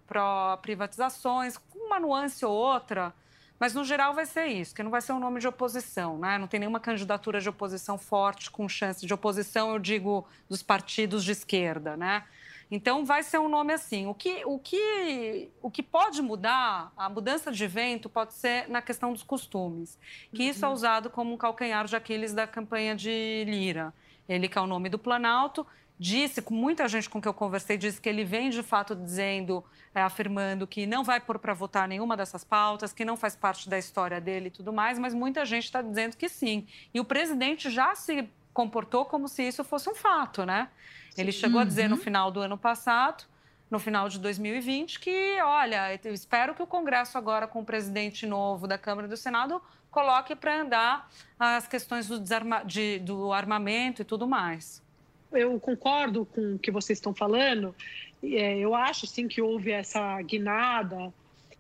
pró-privatizações, 0.07 1.57
com 1.57 1.79
uma 1.79 2.01
nuance 2.01 2.45
ou 2.45 2.53
outra 2.53 3.15
mas, 3.59 3.75
no 3.75 3.85
geral, 3.85 4.13
vai 4.13 4.27
ser 4.27 4.47
isso, 4.47 4.75
que 4.75 4.83
não 4.83 4.91
vai 4.91 5.01
ser 5.01 5.13
um 5.13 5.19
nome 5.19 5.41
de 5.41 5.49
oposição, 5.49 6.19
né? 6.19 6.37
Não 6.37 6.47
tem 6.47 6.61
nenhuma 6.61 6.81
candidatura 6.81 7.41
de 7.41 7.49
oposição 7.49 7.97
forte, 7.97 8.51
com 8.51 8.69
chance 8.69 9.07
de 9.07 9.15
oposição, 9.15 9.73
eu 9.73 9.79
digo, 9.79 10.27
dos 10.49 10.63
partidos 10.63 11.25
de 11.25 11.33
esquerda, 11.33 11.97
né? 11.97 12.25
Então, 12.71 13.05
vai 13.05 13.23
ser 13.23 13.39
um 13.39 13.49
nome 13.49 13.73
assim. 13.73 14.07
O 14.07 14.15
que, 14.15 14.45
o 14.45 14.59
que, 14.59 15.49
o 15.63 15.71
que 15.71 15.83
pode 15.83 16.21
mudar, 16.21 16.93
a 16.97 17.09
mudança 17.09 17.51
de 17.51 17.67
vento, 17.67 18.11
pode 18.11 18.35
ser 18.35 18.69
na 18.69 18.83
questão 18.83 19.13
dos 19.13 19.23
costumes, 19.23 19.99
que 20.35 20.43
isso 20.43 20.65
é 20.65 20.69
uhum. 20.69 20.75
usado 20.75 21.09
como 21.09 21.33
um 21.33 21.37
calcanhar 21.37 21.87
de 21.87 21.97
Aquiles 21.97 22.35
da 22.35 22.47
campanha 22.47 22.95
de 22.95 23.45
Lira. 23.47 23.95
Ele 24.29 24.49
que 24.49 24.59
é 24.59 24.61
o 24.61 24.67
nome 24.67 24.89
do 24.89 24.99
Planalto, 24.99 25.67
disse, 25.99 26.43
com 26.43 26.55
muita 26.55 26.87
gente 26.89 27.09
com 27.09 27.21
que 27.21 27.29
eu 27.29 27.35
conversei, 27.35 27.77
disse 27.77 28.01
que 28.01 28.09
ele 28.09 28.25
vem 28.25 28.51
de 28.51 28.63
fato 28.63 28.95
dizendo, 28.95 29.65
é, 29.95 30.03
afirmando 30.03 30.67
que 30.67 30.87
não 30.87 31.03
vai 31.03 31.21
pôr 31.21 31.39
para 31.39 31.55
votar 31.55 31.89
nenhuma 31.89 32.17
dessas 32.17 32.45
pautas, 32.45 32.93
que 32.93 33.05
não 33.05 33.17
faz 33.17 33.35
parte 33.35 33.69
da 33.69 33.79
história 33.79 34.21
dele 34.21 34.49
e 34.49 34.51
tudo 34.51 34.73
mais, 34.73 34.99
mas 34.99 35.15
muita 35.15 35.45
gente 35.45 35.65
está 35.65 35.81
dizendo 35.81 36.17
que 36.17 36.29
sim. 36.29 36.67
E 36.93 37.01
o 37.01 37.05
presidente 37.05 37.71
já 37.71 37.95
se 37.95 38.29
comportou 38.53 39.05
como 39.05 39.29
se 39.29 39.43
isso 39.43 39.65
fosse 39.65 39.89
um 39.89 39.95
fato, 39.95 40.45
né? 40.45 40.69
Ele 41.17 41.33
chegou 41.33 41.57
uhum. 41.57 41.63
a 41.63 41.65
dizer 41.65 41.89
no 41.89 41.97
uhum. 41.97 42.03
final 42.03 42.31
do 42.31 42.41
ano 42.41 42.59
passado, 42.59 43.25
no 43.71 43.79
final 43.79 44.09
de 44.09 44.19
2020, 44.19 45.01
que, 45.01 45.41
olha, 45.43 45.99
eu 46.05 46.13
espero 46.13 46.55
que 46.55 46.63
o 46.63 46.67
Congresso 46.67 47.19
agora, 47.19 47.47
com 47.47 47.61
o 47.61 47.65
presidente 47.65 48.27
novo 48.27 48.67
da 48.67 48.79
Câmara 48.79 49.07
e 49.07 49.11
do 49.11 49.17
Senado, 49.17 49.61
coloque 49.97 50.35
para 50.37 50.61
andar 50.61 51.11
as 51.39 51.67
questões 51.67 52.07
do, 52.07 52.19
desarma... 52.21 52.63
de, 52.65 52.99
do 52.99 53.33
armamento 53.33 54.03
e 54.03 54.05
tudo 54.05 54.27
mais 54.27 54.85
eu 55.33 55.59
concordo 55.61 56.25
com 56.25 56.55
o 56.55 56.59
que 56.59 56.71
vocês 56.71 56.99
estão 56.99 57.15
falando. 57.15 57.75
É, 58.23 58.59
eu 58.59 58.75
acho 58.75 59.07
sim 59.07 59.29
que 59.29 59.41
houve 59.41 59.71
essa 59.71 60.21
guinada, 60.23 61.13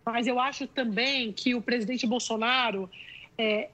mas 0.04 0.26
eu 0.26 0.38
acho 0.38 0.66
também 0.66 1.32
que 1.32 1.54
o 1.54 1.62
presidente 1.62 2.06
Bolsonaro 2.06 2.90
é, 3.36 3.68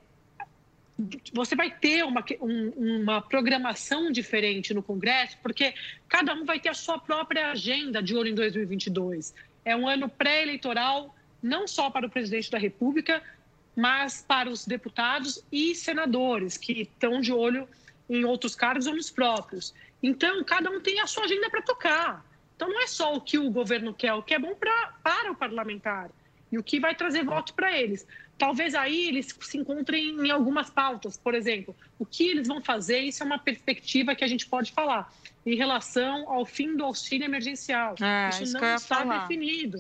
você 1.33 1.57
vai 1.57 1.71
ter 1.71 2.05
uma, 2.05 2.25
um, 2.41 3.03
uma 3.03 3.23
programação 3.23 4.11
diferente 4.11 4.75
no 4.75 4.83
Congresso, 4.83 5.39
porque 5.43 5.75
cada 6.09 6.35
um 6.35 6.45
vai 6.45 6.61
ter 6.61 6.69
a 6.69 6.75
sua 6.75 6.99
própria 6.99 7.51
agenda 7.51 8.03
de 8.03 8.15
olho 8.15 8.29
em 8.29 8.35
2022. 8.35 9.35
É 9.65 9.75
um 9.77 9.89
ano 9.89 10.09
pré-eleitoral, 10.09 11.15
não 11.43 11.67
só 11.67 11.91
para 11.91 12.07
o 12.07 12.11
presidente 12.11 12.51
da 12.51 12.59
República, 12.59 13.23
mas 13.77 14.25
para 14.27 14.51
os 14.51 14.67
deputados 14.67 15.45
e 15.51 15.75
senadores 15.75 16.57
que 16.57 16.83
estão 16.83 17.21
de 17.21 17.33
olho 17.33 17.69
em 18.09 18.25
outros 18.25 18.55
cargos 18.55 18.87
ou 18.87 18.95
nos 18.95 19.11
próprios. 19.11 19.75
Então, 20.03 20.43
cada 20.45 20.71
um 20.71 20.81
tem 20.81 21.01
a 21.01 21.07
sua 21.07 21.25
agenda 21.25 21.49
para 21.49 21.63
tocar. 21.63 22.27
Então, 22.55 22.69
não 22.69 22.83
é 22.83 22.87
só 22.87 23.15
o 23.15 23.21
que 23.21 23.39
o 23.39 23.51
governo 23.51 23.95
quer, 23.95 24.13
o 24.15 24.23
que 24.23 24.35
é 24.35 24.39
bom 24.39 24.55
pra, 24.55 24.95
para 25.03 25.33
o 25.33 25.37
parlamentar 25.37 26.11
e 26.53 26.59
o 26.59 26.63
que 26.63 26.79
vai 26.79 26.95
trazer 26.95 27.25
voto 27.25 27.55
para 27.55 27.77
eles. 27.77 28.07
Talvez 28.37 28.75
aí 28.75 29.09
eles 29.09 29.35
se 29.41 29.57
encontrem 29.57 30.11
em 30.11 30.31
algumas 30.31 30.69
pautas, 30.69 31.17
por 31.17 31.35
exemplo, 31.35 31.75
o 31.99 32.05
que 32.05 32.29
eles 32.29 32.47
vão 32.47 32.63
fazer, 32.63 32.99
isso 32.99 33.23
é 33.23 33.27
uma 33.27 33.39
perspectiva 33.39 34.15
que 34.15 34.23
a 34.23 34.27
gente 34.27 34.47
pode 34.47 34.71
falar, 34.73 35.11
em 35.47 35.57
relação 35.57 36.29
ao 36.29 36.45
fim 36.45 36.77
do 36.77 36.85
auxílio 36.85 37.25
emergencial. 37.25 37.95
É, 38.01 38.29
isso, 38.29 38.43
isso 38.43 38.53
não 38.53 38.75
está 38.75 38.97
falar. 38.97 39.23
definido. 39.23 39.79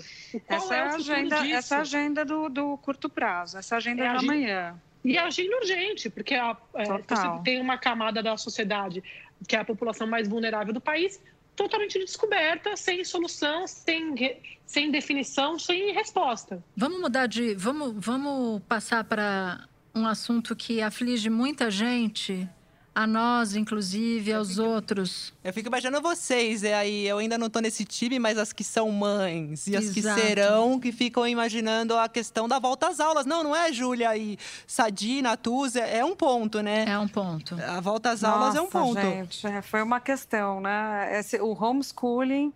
essa 0.49 0.75
é, 0.75 0.79
é 0.79 0.81
a 0.81 0.95
agenda, 0.95 1.49
essa 1.49 1.79
agenda 1.79 2.25
do, 2.25 2.49
do, 2.49 2.77
curto 2.79 3.09
prazo, 3.09 3.59
essa 3.59 3.77
agenda 3.77 4.05
é 4.05 4.13
da 4.13 4.23
manhã. 4.23 4.81
E 5.05 5.19
agenda 5.19 5.57
urgente, 5.57 6.09
porque 6.09 6.35
a, 6.35 6.57
é, 6.75 6.85
você 6.85 7.43
tem 7.45 7.61
uma 7.61 7.77
camada 7.77 8.23
da 8.23 8.37
sociedade 8.37 9.03
que 9.47 9.57
é 9.57 9.59
a 9.59 9.65
população 9.65 10.07
mais 10.07 10.29
vulnerável 10.29 10.73
do 10.73 10.81
país, 10.81 11.21
totalmente 11.55 11.99
descoberta, 11.99 12.77
sem 12.77 13.05
solução, 13.05 13.67
sem, 13.67 14.15
sem 14.67 14.91
definição, 14.91 15.59
sem 15.59 15.93
resposta. 15.93 16.63
Vamos 16.77 17.01
mudar 17.01 17.27
de. 17.27 17.55
Vamos, 17.55 17.95
vamos 17.97 18.63
passar 18.69 19.05
para 19.05 19.69
um 19.95 20.07
assunto 20.07 20.57
que 20.57 20.81
aflige 20.81 21.29
muita 21.29 21.71
gente 21.71 22.49
a 22.95 23.07
nós, 23.07 23.57
inclusive, 23.57 24.33
aos 24.33 24.51
fico, 24.51 24.63
outros. 24.63 25.33
Eu 25.43 25.53
fico 25.53 25.69
imaginando 25.69 26.03
vocês, 26.03 26.63
é 26.63 26.75
aí, 26.75 27.07
eu 27.07 27.19
ainda 27.19 27.39
não 27.39 27.49
tô 27.49 27.61
nesse 27.61 27.85
time, 27.85 28.19
mas 28.19 28.37
as 28.37 28.53
que 28.53 28.63
são 28.63 28.91
mães 28.91 29.67
e 29.67 29.75
as 29.75 29.91
que 29.91 30.03
serão, 30.03 30.79
que 30.79 30.93
ficam 30.93 31.27
imaginando 31.27 31.97
a 31.97 32.09
questão 32.09 32.47
da 32.47 32.59
volta 32.59 32.89
às 32.89 33.01
aulas. 33.01 33.25
Não, 33.25 33.43
não 33.43 33.57
é, 33.57 33.73
Júlia 33.73 34.17
e 34.17 34.39
Sadi, 34.67 35.23
Natuz, 35.23 35.75
é, 35.75 35.99
é 35.99 36.05
um 36.05 36.15
ponto, 36.15 36.63
né? 36.63 36.85
É 36.87 36.99
um 36.99 37.09
ponto. 37.09 37.57
A 37.63 37.81
volta 37.81 38.11
às 38.11 38.21
Nossa, 38.21 38.35
aulas 38.35 38.55
é 38.57 38.61
um 38.61 38.69
ponto. 38.69 39.01
gente, 39.01 39.47
é, 39.47 39.63
foi 39.63 39.83
uma 39.83 40.01
questão, 40.01 40.61
né? 40.61 41.19
Esse, 41.19 41.41
o 41.41 41.53
homeschooling 41.53 42.53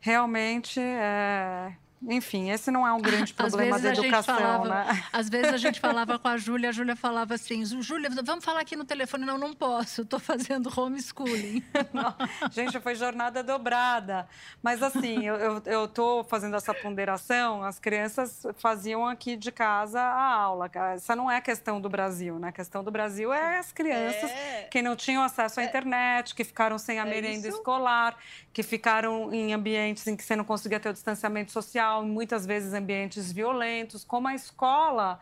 realmente 0.00 0.80
é 0.80 1.72
enfim, 2.02 2.50
esse 2.50 2.70
não 2.70 2.86
é 2.86 2.92
um 2.92 3.00
grande 3.00 3.32
problema 3.34 3.78
da 3.78 3.90
educação, 3.90 4.36
falava, 4.36 4.68
né? 4.68 5.04
Às 5.12 5.28
vezes 5.28 5.52
a 5.52 5.56
gente 5.56 5.80
falava 5.80 6.18
com 6.18 6.28
a 6.28 6.36
Júlia, 6.36 6.68
a 6.68 6.72
Júlia 6.72 6.94
falava 6.94 7.34
assim, 7.34 7.64
Júlia, 7.64 8.10
vamos 8.22 8.44
falar 8.44 8.60
aqui 8.60 8.76
no 8.76 8.84
telefone. 8.84 9.24
Não, 9.24 9.38
não 9.38 9.52
posso, 9.52 10.02
estou 10.02 10.20
fazendo 10.20 10.70
homeschooling. 10.74 11.62
Não, 11.92 12.14
gente, 12.50 12.78
foi 12.80 12.94
jornada 12.94 13.42
dobrada. 13.42 14.28
Mas 14.62 14.82
assim, 14.82 15.24
eu 15.26 15.84
estou 15.84 16.22
fazendo 16.24 16.56
essa 16.56 16.74
ponderação, 16.74 17.62
as 17.62 17.78
crianças 17.78 18.46
faziam 18.58 19.06
aqui 19.06 19.36
de 19.36 19.50
casa 19.50 20.00
a 20.00 20.32
aula. 20.32 20.70
Essa 20.94 21.16
não 21.16 21.30
é 21.30 21.40
questão 21.40 21.80
do 21.80 21.88
Brasil, 21.88 22.38
né? 22.38 22.48
A 22.48 22.52
questão 22.52 22.84
do 22.84 22.90
Brasil 22.90 23.32
é 23.32 23.58
as 23.58 23.72
crianças 23.72 24.30
é. 24.30 24.68
que 24.70 24.82
não 24.82 24.94
tinham 24.94 25.22
acesso 25.22 25.60
à 25.60 25.62
é. 25.62 25.66
internet, 25.66 26.34
que 26.34 26.44
ficaram 26.44 26.78
sem 26.78 27.00
a 27.00 27.06
é 27.06 27.10
merenda 27.10 27.48
escolar, 27.48 28.16
que 28.52 28.62
ficaram 28.62 29.32
em 29.32 29.52
ambientes 29.52 30.06
em 30.06 30.16
que 30.16 30.24
você 30.24 30.36
não 30.36 30.44
conseguia 30.44 30.78
ter 30.78 30.90
o 30.90 30.92
distanciamento 30.92 31.52
social, 31.52 31.87
muitas 32.02 32.46
vezes 32.46 32.72
ambientes 32.74 33.32
violentos, 33.32 34.04
como 34.04 34.28
a 34.28 34.34
escola 34.34 35.20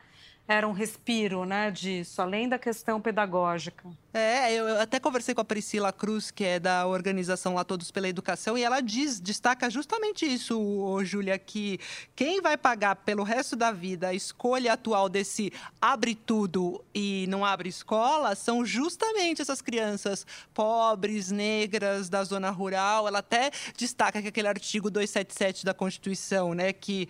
era 0.49 0.67
um 0.67 0.73
respiro 0.73 1.45
né, 1.45 1.71
disso, 1.71 2.23
além 2.23 2.49
da 2.49 2.59
questão 2.59 3.01
pedagógica. 3.01 3.89
É, 4.19 4.55
eu 4.55 4.81
até 4.81 4.99
conversei 4.99 5.35
com 5.35 5.43
a 5.43 5.45
Priscila 5.45 5.93
Cruz, 5.93 6.31
que 6.31 6.43
é 6.43 6.59
da 6.59 6.87
organização 6.87 7.53
lá 7.53 7.63
Todos 7.65 7.91
pela 7.91 8.09
Educação, 8.09 8.57
e 8.57 8.63
ela 8.63 8.81
diz, 8.81 9.21
destaca 9.21 9.69
justamente 9.69 10.25
isso, 10.25 11.05
Júlia, 11.05 11.39
que 11.39 11.79
quem 12.15 12.41
vai 12.41 12.57
pagar 12.57 12.97
pelo 12.97 13.23
resto 13.23 13.55
da 13.55 13.71
vida 13.71 14.09
a 14.09 14.15
escolha 14.15 14.73
atual 14.73 15.11
desse 15.11 15.53
abre 15.79 16.15
tudo 16.15 16.83
e 16.95 17.27
não 17.29 17.45
abre 17.45 17.69
escola 17.69 18.35
são 18.35 18.65
justamente 18.65 19.43
essas 19.43 19.61
crianças 19.61 20.27
pobres, 20.55 21.31
negras, 21.31 22.09
da 22.09 22.25
zona 22.25 22.49
rural. 22.49 23.07
Ela 23.07 23.19
até 23.19 23.51
destaca 23.77 24.23
que 24.23 24.29
aquele 24.29 24.49
artigo 24.49 24.91
277 24.91 25.63
da 25.63 25.75
Constituição, 25.75 26.55
né, 26.55 26.73
que 26.73 27.07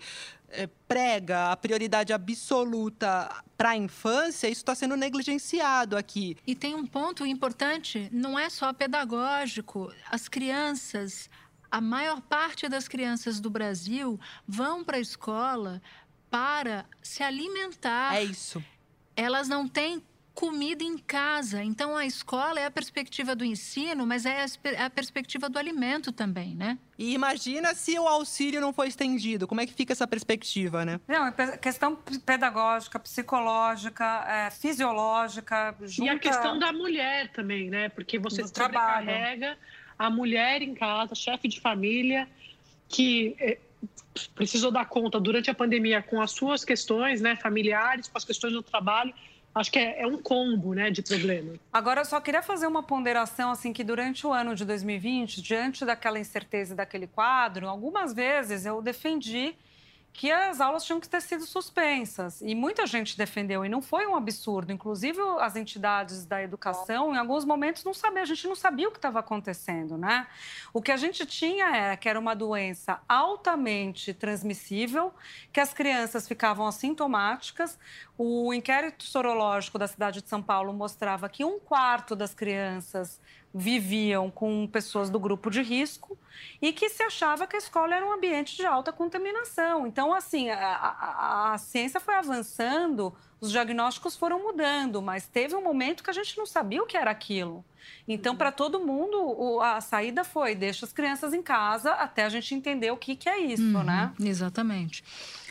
é, 0.49 0.67
prega 0.87 1.51
a 1.51 1.57
prioridade 1.57 2.13
absoluta 2.13 3.43
para 3.57 3.69
a 3.71 3.75
infância, 3.75 4.47
isso 4.47 4.61
está 4.61 4.75
sendo 4.75 4.95
negligenciado 4.95 5.97
aqui. 5.97 6.37
E 6.45 6.53
tem 6.53 6.75
um 6.75 6.85
ponto 6.85 7.25
importante, 7.25 8.07
não 8.11 8.37
é 8.37 8.49
só 8.49 8.71
pedagógico. 8.71 9.91
As 10.11 10.27
crianças, 10.27 11.29
a 11.71 11.81
maior 11.81 12.21
parte 12.21 12.69
das 12.69 12.87
crianças 12.87 13.39
do 13.39 13.49
Brasil 13.49 14.19
vão 14.47 14.83
para 14.83 14.97
a 14.97 15.01
escola 15.01 15.81
para 16.29 16.85
se 17.01 17.23
alimentar. 17.23 18.15
É 18.15 18.23
isso. 18.23 18.63
Elas 19.15 19.47
não 19.47 19.67
têm 19.67 20.03
comida 20.37 20.83
em 20.83 20.99
casa. 20.99 21.63
Então, 21.63 21.97
a 21.97 22.05
escola 22.05 22.59
é 22.59 22.65
a 22.67 22.69
perspectiva 22.69 23.35
do 23.35 23.43
ensino, 23.43 24.05
mas 24.05 24.23
é 24.23 24.43
a 24.43 24.83
é 24.85 24.87
perspectiva 24.87 25.49
do 25.49 25.57
alimento 25.57 26.11
também, 26.11 26.53
né? 26.53 26.77
E 26.95 27.15
imagina 27.15 27.73
se 27.73 27.97
o 27.97 28.07
auxílio 28.07 28.61
não 28.61 28.71
foi 28.71 28.87
estendido. 28.87 29.47
Como 29.47 29.61
é 29.61 29.65
que 29.65 29.73
fica 29.73 29.93
essa 29.93 30.05
perspectiva, 30.05 30.85
né? 30.85 30.99
Não, 31.07 31.25
é 31.25 31.57
questão 31.57 31.95
pedagógica, 32.23 32.99
psicológica, 32.99 34.05
é, 34.27 34.51
fisiológica. 34.51 35.75
Junta... 35.81 36.11
E 36.11 36.15
a 36.15 36.19
questão 36.19 36.59
da 36.59 36.71
mulher 36.71 37.31
também, 37.31 37.71
né? 37.71 37.89
Porque 37.89 38.19
você 38.19 38.43
do 38.43 38.47
sobrecarrega 38.47 39.57
a 39.97 40.07
mulher 40.07 40.61
em 40.61 40.75
casa, 40.75 41.15
chefe 41.15 41.47
de 41.47 41.59
família, 41.59 42.29
que 42.87 43.35
é, 43.39 43.57
precisou 44.35 44.69
dar 44.69 44.85
conta 44.85 45.19
durante 45.19 45.49
a 45.49 45.55
pandemia 45.55 46.03
com 46.03 46.21
as 46.21 46.29
suas 46.29 46.63
questões 46.63 47.21
né, 47.21 47.35
familiares, 47.35 48.07
com 48.07 48.19
as 48.19 48.23
questões 48.23 48.53
do 48.53 48.61
trabalho 48.61 49.11
acho 49.57 49.71
que 49.71 49.79
é, 49.79 50.01
é, 50.01 50.07
um 50.07 50.17
combo 50.17 50.73
né, 50.73 50.89
de 50.89 51.01
problemas. 51.01 51.57
Agora, 51.71 52.01
eu 52.01 52.05
só 52.05 52.19
queria 52.19 52.41
fazer 52.41 52.67
uma 52.67 52.83
ponderação, 52.83 53.51
assim, 53.51 53.73
que 53.73 53.83
durante 53.83 54.25
o 54.25 54.33
ano 54.33 54.55
de 54.55 54.65
2020, 54.65 55.41
diante 55.41 55.85
daquela 55.85 56.19
incerteza 56.19 56.73
e 56.73 56.77
daquele 56.77 57.07
quadro, 57.07 57.67
algumas 57.67 58.13
vezes 58.13 58.65
eu 58.65 58.81
defendi 58.81 59.55
que 60.17 60.31
as 60.31 60.59
aulas 60.59 60.83
tinham 60.83 60.99
que 60.99 61.07
ter 61.07 61.21
sido 61.21 61.45
suspensas. 61.45 62.41
E 62.41 62.55
muita 62.55 62.87
gente 62.87 63.15
defendeu, 63.15 63.63
e 63.63 63.69
não 63.69 63.83
foi 63.83 64.07
um 64.07 64.15
absurdo. 64.15 64.71
Inclusive, 64.71 65.21
as 65.39 65.55
entidades 65.55 66.25
da 66.25 66.41
educação, 66.41 67.13
em 67.13 67.17
alguns 67.19 67.45
momentos, 67.45 67.83
não 67.83 67.93
sabia, 67.93 68.23
a 68.23 68.25
gente 68.25 68.47
não 68.47 68.55
sabia 68.55 68.89
o 68.89 68.91
que 68.91 68.97
estava 68.97 69.19
acontecendo, 69.19 69.95
né? 69.95 70.25
O 70.73 70.81
que 70.81 70.91
a 70.91 70.97
gente 70.97 71.23
tinha 71.27 71.67
era 71.67 71.95
que 71.95 72.09
era 72.09 72.19
uma 72.19 72.35
doença 72.35 72.99
altamente 73.07 74.11
transmissível, 74.11 75.13
que 75.53 75.59
as 75.59 75.71
crianças 75.71 76.27
ficavam 76.27 76.65
assintomáticas. 76.65 77.77
O 78.17 78.51
inquérito 78.55 79.03
sorológico 79.03 79.77
da 79.77 79.87
cidade 79.87 80.23
de 80.23 80.27
São 80.27 80.41
Paulo 80.41 80.73
mostrava 80.73 81.29
que 81.29 81.45
um 81.45 81.59
quarto 81.59 82.15
das 82.15 82.33
crianças 82.33 83.21
viviam 83.57 84.29
com 84.29 84.67
pessoas 84.67 85.09
do 85.09 85.19
grupo 85.19 85.49
de 85.49 85.61
risco 85.61 86.17
e 86.61 86.71
que 86.71 86.89
se 86.89 87.01
achava 87.01 87.47
que 87.47 87.55
a 87.55 87.59
escola 87.59 87.95
era 87.95 88.05
um 88.05 88.13
ambiente 88.13 88.55
de 88.55 88.65
alta 88.65 88.93
contaminação. 88.93 89.87
Então, 89.87 90.13
assim, 90.13 90.49
a, 90.49 90.59
a, 90.59 91.53
a 91.53 91.57
ciência 91.57 91.99
foi 91.99 92.15
avançando, 92.15 93.13
os 93.41 93.51
diagnósticos 93.51 94.15
foram 94.15 94.41
mudando, 94.41 95.01
mas 95.01 95.27
teve 95.27 95.55
um 95.55 95.63
momento 95.63 96.03
que 96.03 96.09
a 96.09 96.13
gente 96.13 96.37
não 96.37 96.45
sabia 96.45 96.81
o 96.81 96.85
que 96.85 96.95
era 96.95 97.09
aquilo. 97.09 97.65
Então, 98.07 98.35
para 98.35 98.51
todo 98.51 98.79
mundo, 98.79 99.61
a 99.61 99.81
saída 99.81 100.23
foi 100.23 100.53
deixa 100.53 100.85
as 100.85 100.93
crianças 100.93 101.33
em 101.33 101.41
casa 101.41 101.91
até 101.91 102.25
a 102.25 102.29
gente 102.29 102.53
entender 102.53 102.91
o 102.91 102.97
que, 102.97 103.15
que 103.15 103.29
é 103.29 103.39
isso, 103.39 103.63
uhum, 103.63 103.83
né? 103.83 104.13
Exatamente. 104.19 105.03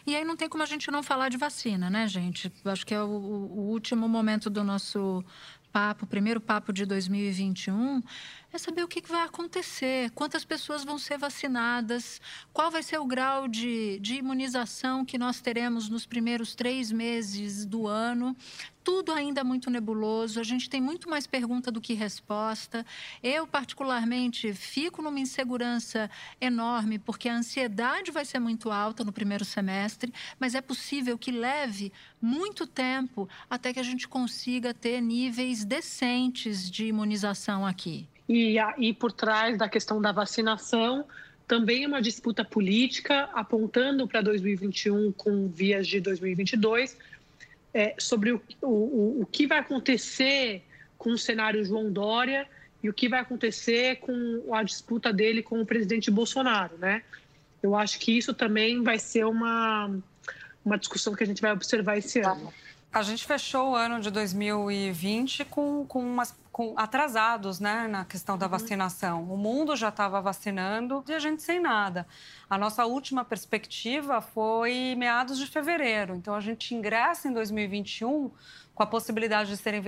E 0.06 0.14
aí 0.14 0.24
não 0.24 0.36
tem 0.36 0.48
como 0.48 0.62
a 0.62 0.66
gente 0.66 0.88
não 0.90 1.02
falar 1.02 1.28
de 1.28 1.36
vacina, 1.36 1.90
né, 1.90 2.06
gente? 2.06 2.52
Acho 2.64 2.86
que 2.86 2.94
é 2.94 3.02
o, 3.02 3.08
o 3.08 3.70
último 3.70 4.08
momento 4.08 4.48
do 4.48 4.62
nosso 4.62 5.24
papo, 5.76 6.06
primeiro 6.06 6.40
papo 6.40 6.72
de 6.72 6.86
2021, 6.86 8.02
é 8.52 8.58
saber 8.58 8.82
o 8.82 8.88
que 8.88 9.02
vai 9.02 9.22
acontecer, 9.22 10.10
quantas 10.10 10.44
pessoas 10.44 10.84
vão 10.84 10.98
ser 10.98 11.18
vacinadas, 11.18 12.20
qual 12.52 12.70
vai 12.70 12.82
ser 12.82 12.98
o 12.98 13.04
grau 13.04 13.48
de, 13.48 13.98
de 14.00 14.14
imunização 14.14 15.04
que 15.04 15.18
nós 15.18 15.40
teremos 15.40 15.88
nos 15.88 16.06
primeiros 16.06 16.54
três 16.54 16.90
meses 16.90 17.66
do 17.66 17.86
ano. 17.86 18.36
Tudo 18.82 19.12
ainda 19.12 19.42
muito 19.42 19.68
nebuloso, 19.68 20.38
a 20.38 20.44
gente 20.44 20.70
tem 20.70 20.80
muito 20.80 21.10
mais 21.10 21.26
pergunta 21.26 21.72
do 21.72 21.80
que 21.80 21.92
resposta. 21.92 22.86
Eu, 23.20 23.44
particularmente, 23.44 24.54
fico 24.54 25.02
numa 25.02 25.18
insegurança 25.18 26.08
enorme, 26.40 26.98
porque 26.98 27.28
a 27.28 27.34
ansiedade 27.36 28.12
vai 28.12 28.24
ser 28.24 28.38
muito 28.38 28.70
alta 28.70 29.02
no 29.02 29.12
primeiro 29.12 29.44
semestre, 29.44 30.14
mas 30.38 30.54
é 30.54 30.60
possível 30.60 31.18
que 31.18 31.32
leve 31.32 31.92
muito 32.22 32.64
tempo 32.64 33.28
até 33.50 33.72
que 33.72 33.80
a 33.80 33.82
gente 33.82 34.06
consiga 34.06 34.72
ter 34.72 35.00
níveis 35.00 35.64
decentes 35.64 36.70
de 36.70 36.86
imunização 36.86 37.66
aqui. 37.66 38.08
E, 38.28 38.56
e 38.78 38.92
por 38.92 39.12
trás 39.12 39.56
da 39.56 39.68
questão 39.68 40.00
da 40.00 40.12
vacinação, 40.12 41.04
também 41.46 41.84
é 41.84 41.88
uma 41.88 42.02
disputa 42.02 42.44
política, 42.44 43.28
apontando 43.32 44.06
para 44.08 44.20
2021 44.20 45.12
com 45.12 45.48
vias 45.48 45.86
de 45.86 46.00
2022, 46.00 46.96
é, 47.72 47.94
sobre 47.98 48.32
o, 48.32 48.42
o, 48.62 49.22
o 49.22 49.26
que 49.30 49.46
vai 49.46 49.58
acontecer 49.58 50.62
com 50.98 51.10
o 51.10 51.18
cenário 51.18 51.64
João 51.64 51.92
Dória 51.92 52.48
e 52.82 52.88
o 52.88 52.92
que 52.92 53.08
vai 53.08 53.20
acontecer 53.20 53.96
com 53.96 54.54
a 54.54 54.62
disputa 54.62 55.12
dele 55.12 55.42
com 55.42 55.60
o 55.60 55.66
presidente 55.66 56.10
Bolsonaro, 56.10 56.76
né? 56.78 57.02
Eu 57.62 57.74
acho 57.74 57.98
que 57.98 58.16
isso 58.16 58.32
também 58.32 58.82
vai 58.82 58.98
ser 58.98 59.24
uma, 59.24 59.90
uma 60.64 60.78
discussão 60.78 61.14
que 61.14 61.22
a 61.22 61.26
gente 61.26 61.42
vai 61.42 61.52
observar 61.52 61.96
esse 61.98 62.20
ano. 62.20 62.52
A 62.92 63.02
gente 63.02 63.26
fechou 63.26 63.72
o 63.72 63.74
ano 63.74 64.00
de 64.00 64.10
2020 64.10 65.44
com, 65.46 65.84
com, 65.86 66.00
umas, 66.00 66.34
com 66.56 66.72
atrasados 66.74 67.60
né, 67.60 67.86
na 67.86 68.06
questão 68.06 68.38
da 68.38 68.46
uhum. 68.46 68.52
vacinação. 68.52 69.24
O 69.24 69.36
mundo 69.36 69.76
já 69.76 69.90
estava 69.90 70.22
vacinando 70.22 71.04
e 71.06 71.12
a 71.12 71.18
gente 71.18 71.42
sem 71.42 71.60
nada. 71.60 72.06
A 72.48 72.56
nossa 72.56 72.86
última 72.86 73.26
perspectiva 73.26 74.22
foi 74.22 74.94
meados 74.96 75.36
de 75.36 75.46
fevereiro. 75.46 76.14
Então, 76.14 76.34
a 76.34 76.40
gente 76.40 76.74
ingressa 76.74 77.28
em 77.28 77.32
2021 77.34 78.30
com 78.74 78.82
a 78.82 78.86
possibilidade 78.86 79.50
de 79.50 79.58
serem 79.58 79.82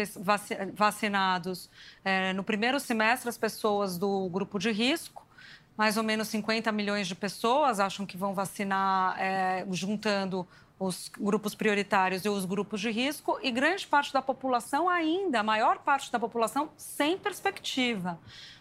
vacinados 0.74 1.70
é, 2.04 2.34
no 2.34 2.44
primeiro 2.44 2.78
semestre 2.78 3.30
as 3.30 3.38
pessoas 3.38 3.96
do 3.96 4.28
grupo 4.28 4.58
de 4.58 4.70
risco. 4.70 5.26
Mais 5.74 5.96
ou 5.96 6.02
menos 6.02 6.28
50 6.28 6.70
milhões 6.70 7.08
de 7.08 7.14
pessoas 7.14 7.80
acham 7.80 8.04
que 8.04 8.18
vão 8.18 8.34
vacinar 8.34 9.18
é, 9.18 9.66
juntando 9.70 10.46
os 10.78 11.08
grupos 11.08 11.54
prioritários 11.54 12.24
e 12.24 12.28
os 12.28 12.44
grupos 12.44 12.80
de 12.80 12.90
risco, 12.90 13.38
e 13.42 13.50
grande 13.50 13.86
parte 13.86 14.12
da 14.12 14.22
população 14.22 14.88
ainda, 14.88 15.40
a 15.40 15.42
maior 15.42 15.78
parte 15.78 16.10
da 16.12 16.18
população, 16.18 16.70
sem 16.76 17.18
perspectiva. 17.18 18.18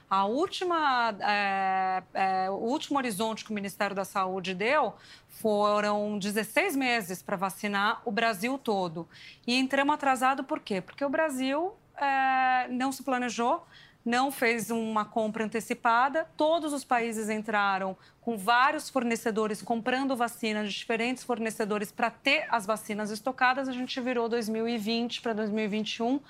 A 0.09 0.25
última, 0.25 1.15
é, 1.19 2.03
é, 2.13 2.49
o 2.49 2.53
último 2.53 2.97
horizonte 2.97 3.43
que 3.43 3.51
o 3.51 3.53
Ministério 3.53 3.95
da 3.95 4.05
Saúde 4.05 4.55
deu 4.55 4.93
foram 5.27 6.17
16 6.17 6.75
meses 6.77 7.21
para 7.21 7.35
vacinar 7.35 8.01
o 8.05 8.11
Brasil 8.11 8.57
todo. 8.57 9.07
E 9.45 9.53
entramos 9.55 9.93
atrasado 9.93 10.45
por 10.45 10.61
quê? 10.61 10.79
Porque 10.79 11.03
o 11.03 11.09
Brasil 11.09 11.73
é, 11.97 12.67
não 12.69 12.91
se 12.91 13.03
planejou, 13.03 13.65
não 14.07 14.31
fez 14.31 14.71
uma 14.71 15.03
compra 15.03 15.43
antecipada. 15.43 16.25
Todos 16.37 16.71
os 16.71 16.85
países 16.85 17.29
entraram 17.29 17.97
com 18.21 18.37
vários 18.37 18.89
fornecedores 18.89 19.61
comprando 19.61 20.15
vacinas 20.15 20.71
de 20.71 20.79
diferentes 20.79 21.25
fornecedores 21.25 21.91
para 21.91 22.09
ter 22.09 22.47
as 22.49 22.65
vacinas 22.65 23.11
estocadas. 23.11 23.67
A 23.67 23.73
gente 23.73 23.99
virou 23.99 24.29
2020 24.29 25.21
para 25.21 25.33
2021 25.33 26.21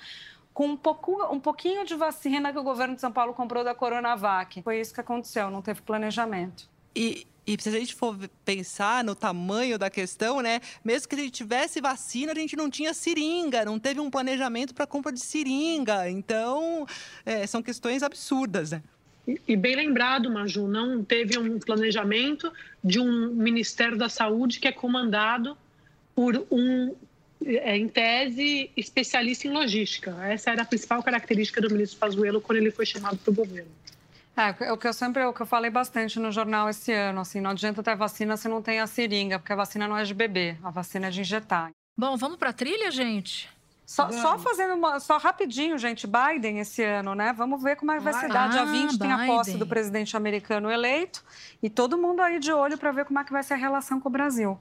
com 0.52 0.66
um, 0.66 0.76
pouco, 0.76 1.24
um 1.32 1.38
pouquinho 1.38 1.84
de 1.84 1.94
vacina 1.94 2.52
que 2.52 2.58
o 2.58 2.64
governo 2.64 2.96
de 2.96 3.00
São 3.00 3.12
Paulo 3.12 3.32
comprou 3.32 3.62
da 3.62 3.76
Coronavac. 3.76 4.60
Foi 4.62 4.80
isso 4.80 4.92
que 4.92 5.00
aconteceu, 5.00 5.48
não 5.48 5.62
teve 5.62 5.80
planejamento. 5.80 6.68
E, 6.96 7.28
e 7.48 7.56
se 7.58 7.70
a 7.70 7.72
gente 7.72 7.94
for 7.94 8.14
pensar 8.44 9.02
no 9.02 9.14
tamanho 9.14 9.78
da 9.78 9.88
questão, 9.88 10.42
né? 10.42 10.60
Mesmo 10.84 11.08
que 11.08 11.14
a 11.14 11.18
gente 11.18 11.30
tivesse 11.30 11.80
vacina, 11.80 12.32
a 12.32 12.34
gente 12.34 12.54
não 12.54 12.68
tinha 12.68 12.92
seringa, 12.92 13.64
não 13.64 13.78
teve 13.78 14.00
um 14.00 14.10
planejamento 14.10 14.74
para 14.74 14.86
compra 14.86 15.10
de 15.10 15.20
seringa. 15.20 16.10
Então, 16.10 16.86
é, 17.24 17.46
são 17.46 17.62
questões 17.62 18.02
absurdas, 18.02 18.72
né? 18.72 18.82
E, 19.46 19.56
bem 19.56 19.76
lembrado, 19.76 20.30
Maju, 20.30 20.68
não 20.68 21.02
teve 21.02 21.38
um 21.38 21.58
planejamento 21.58 22.52
de 22.84 23.00
um 23.00 23.28
Ministério 23.30 23.96
da 23.96 24.10
Saúde 24.10 24.60
que 24.60 24.68
é 24.68 24.72
comandado 24.72 25.56
por 26.14 26.46
um, 26.50 26.94
é, 27.46 27.78
em 27.78 27.88
tese, 27.88 28.70
especialista 28.76 29.46
em 29.46 29.52
logística. 29.52 30.14
Essa 30.26 30.50
era 30.50 30.62
a 30.62 30.66
principal 30.66 31.02
característica 31.02 31.62
do 31.62 31.70
ministro 31.70 31.98
Pazuello 31.98 32.42
quando 32.42 32.58
ele 32.58 32.70
foi 32.70 32.84
chamado 32.84 33.16
para 33.16 33.30
o 33.30 33.34
governo. 33.34 33.70
É, 34.38 34.72
o 34.72 34.78
que 34.78 34.86
eu 34.86 34.92
sempre, 34.92 35.24
o 35.24 35.32
que 35.32 35.40
eu 35.40 35.46
falei 35.46 35.68
bastante 35.70 36.20
no 36.20 36.30
jornal 36.30 36.68
esse 36.68 36.92
ano, 36.92 37.20
assim, 37.20 37.40
não 37.40 37.50
adianta 37.50 37.82
ter 37.82 37.96
vacina 37.96 38.36
se 38.36 38.48
não 38.48 38.62
tem 38.62 38.78
a 38.78 38.86
seringa, 38.86 39.38
porque 39.38 39.52
a 39.52 39.56
vacina 39.56 39.88
não 39.88 39.98
é 39.98 40.04
de 40.04 40.14
beber, 40.14 40.56
a 40.62 40.70
vacina 40.70 41.08
é 41.08 41.10
de 41.10 41.20
injetar. 41.20 41.70
Bom, 41.96 42.16
vamos 42.16 42.38
para 42.38 42.50
a 42.50 42.52
trilha, 42.52 42.90
gente? 42.92 43.50
Só, 43.84 44.12
só, 44.12 44.38
fazendo 44.38 44.74
uma, 44.74 45.00
só 45.00 45.16
rapidinho, 45.16 45.78
gente, 45.78 46.06
Biden 46.06 46.60
esse 46.60 46.84
ano, 46.84 47.14
né? 47.14 47.32
Vamos 47.32 47.62
ver 47.62 47.74
como 47.74 47.90
é 47.90 47.96
que 47.96 48.04
vai 48.04 48.12
ser. 48.12 48.30
Ah, 48.36 48.46
Dia 48.46 48.64
20 48.66 48.98
tem 48.98 49.10
a 49.10 49.24
posse 49.24 49.56
do 49.56 49.66
presidente 49.66 50.14
americano 50.14 50.70
eleito 50.70 51.24
e 51.62 51.70
todo 51.70 51.96
mundo 51.96 52.20
aí 52.20 52.38
de 52.38 52.52
olho 52.52 52.76
para 52.76 52.92
ver 52.92 53.06
como 53.06 53.18
é 53.18 53.24
que 53.24 53.32
vai 53.32 53.42
ser 53.42 53.54
a 53.54 53.56
relação 53.56 53.98
com 53.98 54.10
o 54.10 54.12
Brasil. 54.12 54.60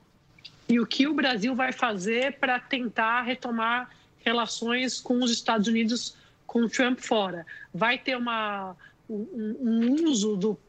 E 0.70 0.80
o 0.80 0.88
que 0.88 1.08
o 1.08 1.14
Brasil 1.14 1.54
vai 1.54 1.74
fazer 1.74 2.40
para 2.40 2.58
tentar 2.58 3.24
retomar 3.24 3.90
relações 4.26 5.00
com 5.00 5.22
os 5.22 5.30
Estados 5.30 5.68
Unidos 5.68 6.16
com 6.46 6.62
o 6.62 6.70
Trump 6.70 7.00
fora? 7.02 7.46
Vai 7.74 7.98
ter 7.98 8.16
uma, 8.16 8.78
um, 9.10 10.04
uso 10.06 10.36
do, 10.36 10.60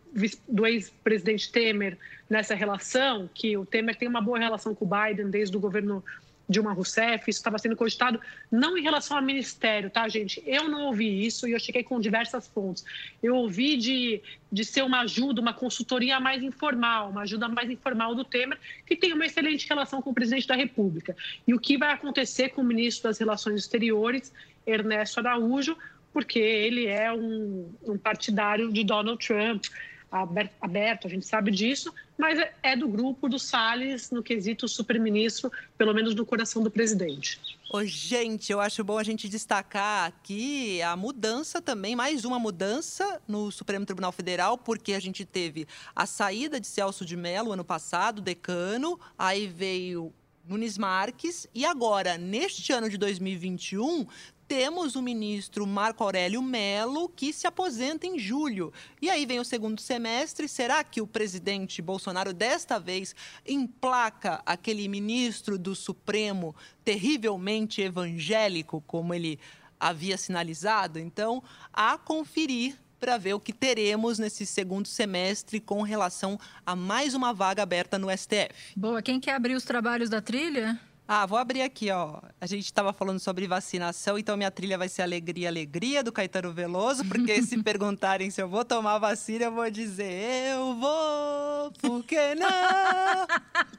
do 0.48 0.66
ex-presidente 0.66 1.50
Temer 1.50 1.98
nessa 2.28 2.54
relação, 2.54 3.28
que 3.32 3.56
o 3.56 3.64
Temer 3.64 3.96
tem 3.96 4.08
uma 4.08 4.20
boa 4.20 4.38
relação 4.38 4.74
com 4.74 4.84
o 4.84 4.88
Biden 4.88 5.30
desde 5.30 5.56
o 5.56 5.60
governo 5.60 6.02
Dilma 6.48 6.72
Rousseff, 6.72 7.28
isso 7.28 7.40
estava 7.40 7.58
sendo 7.58 7.76
cogitado, 7.76 8.18
não 8.50 8.78
em 8.78 8.82
relação 8.82 9.18
ao 9.18 9.22
ministério, 9.22 9.90
tá, 9.90 10.08
gente? 10.08 10.42
Eu 10.46 10.66
não 10.66 10.86
ouvi 10.86 11.26
isso 11.26 11.46
e 11.46 11.52
eu 11.52 11.60
cheguei 11.60 11.82
com 11.82 12.00
diversas 12.00 12.48
fontes. 12.48 12.84
Eu 13.22 13.36
ouvi 13.36 13.76
de, 13.76 14.22
de 14.50 14.64
ser 14.64 14.82
uma 14.82 15.00
ajuda, 15.00 15.42
uma 15.42 15.52
consultoria 15.52 16.18
mais 16.18 16.42
informal, 16.42 17.10
uma 17.10 17.22
ajuda 17.22 17.48
mais 17.48 17.68
informal 17.68 18.14
do 18.14 18.24
Temer, 18.24 18.58
que 18.86 18.96
tem 18.96 19.12
uma 19.12 19.26
excelente 19.26 19.68
relação 19.68 20.00
com 20.00 20.10
o 20.10 20.14
presidente 20.14 20.46
da 20.46 20.54
República. 20.54 21.14
E 21.46 21.52
o 21.52 21.60
que 21.60 21.76
vai 21.76 21.92
acontecer 21.92 22.48
com 22.50 22.62
o 22.62 22.64
ministro 22.64 23.10
das 23.10 23.18
Relações 23.18 23.60
Exteriores, 23.60 24.32
Ernesto 24.66 25.20
Araújo, 25.20 25.76
porque 26.12 26.38
ele 26.38 26.86
é 26.86 27.12
um, 27.12 27.70
um 27.84 27.98
partidário 27.98 28.72
de 28.72 28.84
Donald 28.84 29.24
Trump 29.24 29.64
aberto, 30.10 31.06
a 31.06 31.10
gente 31.10 31.26
sabe 31.26 31.50
disso, 31.50 31.92
mas 32.16 32.38
é, 32.62 32.74
do 32.74 32.88
grupo 32.88 33.28
do 33.28 33.38
Salles 33.38 34.10
no 34.10 34.22
quesito 34.22 34.66
super-ministro, 34.66 35.52
pelo 35.76 35.92
menos 35.92 36.14
no 36.14 36.24
coração 36.24 36.62
do 36.62 36.70
presidente. 36.70 37.38
Ô, 37.70 37.84
gente, 37.84 38.50
eu 38.50 38.60
acho 38.60 38.82
bom 38.82 38.96
a 38.96 39.02
gente 39.02 39.28
destacar 39.28 40.06
aqui 40.06 40.80
a 40.80 40.96
mudança 40.96 41.60
também, 41.60 41.94
mais 41.94 42.24
uma 42.24 42.38
mudança 42.38 43.20
no 43.28 43.50
Supremo 43.50 43.84
Tribunal 43.84 44.10
Federal, 44.10 44.56
porque 44.56 44.94
a 44.94 45.00
gente 45.00 45.26
teve 45.26 45.66
a 45.94 46.06
saída 46.06 46.58
de 46.58 46.66
Celso 46.66 47.04
de 47.04 47.16
Mello 47.16 47.52
ano 47.52 47.64
passado, 47.64 48.22
decano, 48.22 48.98
aí 49.18 49.46
veio 49.46 50.12
Nunes 50.48 50.78
Marques, 50.78 51.46
e 51.54 51.66
agora, 51.66 52.16
neste 52.16 52.72
ano 52.72 52.88
de 52.88 52.96
2021, 52.96 54.06
temos 54.48 54.96
o 54.96 55.02
ministro 55.02 55.66
Marco 55.66 56.02
Aurélio 56.02 56.40
Melo, 56.40 57.10
que 57.10 57.34
se 57.34 57.46
aposenta 57.46 58.06
em 58.06 58.18
julho. 58.18 58.72
E 59.02 59.10
aí 59.10 59.26
vem 59.26 59.38
o 59.38 59.44
segundo 59.44 59.78
semestre. 59.78 60.48
Será 60.48 60.82
que 60.82 61.02
o 61.02 61.06
presidente 61.06 61.82
Bolsonaro, 61.82 62.32
desta 62.32 62.80
vez, 62.80 63.14
emplaca 63.46 64.42
aquele 64.46 64.88
ministro 64.88 65.58
do 65.58 65.74
Supremo 65.74 66.56
terrivelmente 66.82 67.82
evangélico, 67.82 68.82
como 68.86 69.12
ele 69.12 69.38
havia 69.78 70.16
sinalizado? 70.16 70.98
Então, 70.98 71.42
a 71.70 71.98
conferir 71.98 72.74
para 72.98 73.16
ver 73.16 73.34
o 73.34 73.40
que 73.40 73.52
teremos 73.52 74.18
nesse 74.18 74.44
segundo 74.44 74.88
semestre 74.88 75.60
com 75.60 75.82
relação 75.82 76.38
a 76.64 76.74
mais 76.74 77.14
uma 77.14 77.32
vaga 77.32 77.62
aberta 77.62 77.98
no 77.98 78.10
STF. 78.10 78.74
Boa, 78.76 79.02
quem 79.02 79.20
quer 79.20 79.34
abrir 79.34 79.54
os 79.54 79.64
trabalhos 79.64 80.10
da 80.10 80.20
trilha? 80.20 80.78
Ah, 81.10 81.24
vou 81.24 81.38
abrir 81.38 81.62
aqui, 81.62 81.90
ó. 81.90 82.20
A 82.38 82.44
gente 82.44 82.66
estava 82.66 82.92
falando 82.92 83.18
sobre 83.18 83.46
vacinação, 83.46 84.18
então 84.18 84.36
minha 84.36 84.50
trilha 84.50 84.76
vai 84.76 84.90
ser 84.90 85.00
Alegria, 85.00 85.48
Alegria, 85.48 86.04
do 86.04 86.12
Caetano 86.12 86.52
Veloso, 86.52 87.02
porque 87.06 87.40
se 87.42 87.56
perguntarem 87.64 88.30
se 88.30 88.42
eu 88.42 88.48
vou 88.48 88.62
tomar 88.62 88.98
vacina, 88.98 89.46
eu 89.46 89.52
vou 89.52 89.70
dizer, 89.70 90.52
eu 90.52 90.74
vou, 90.74 91.72
por 91.80 92.04
que 92.04 92.34
não? 92.34 93.26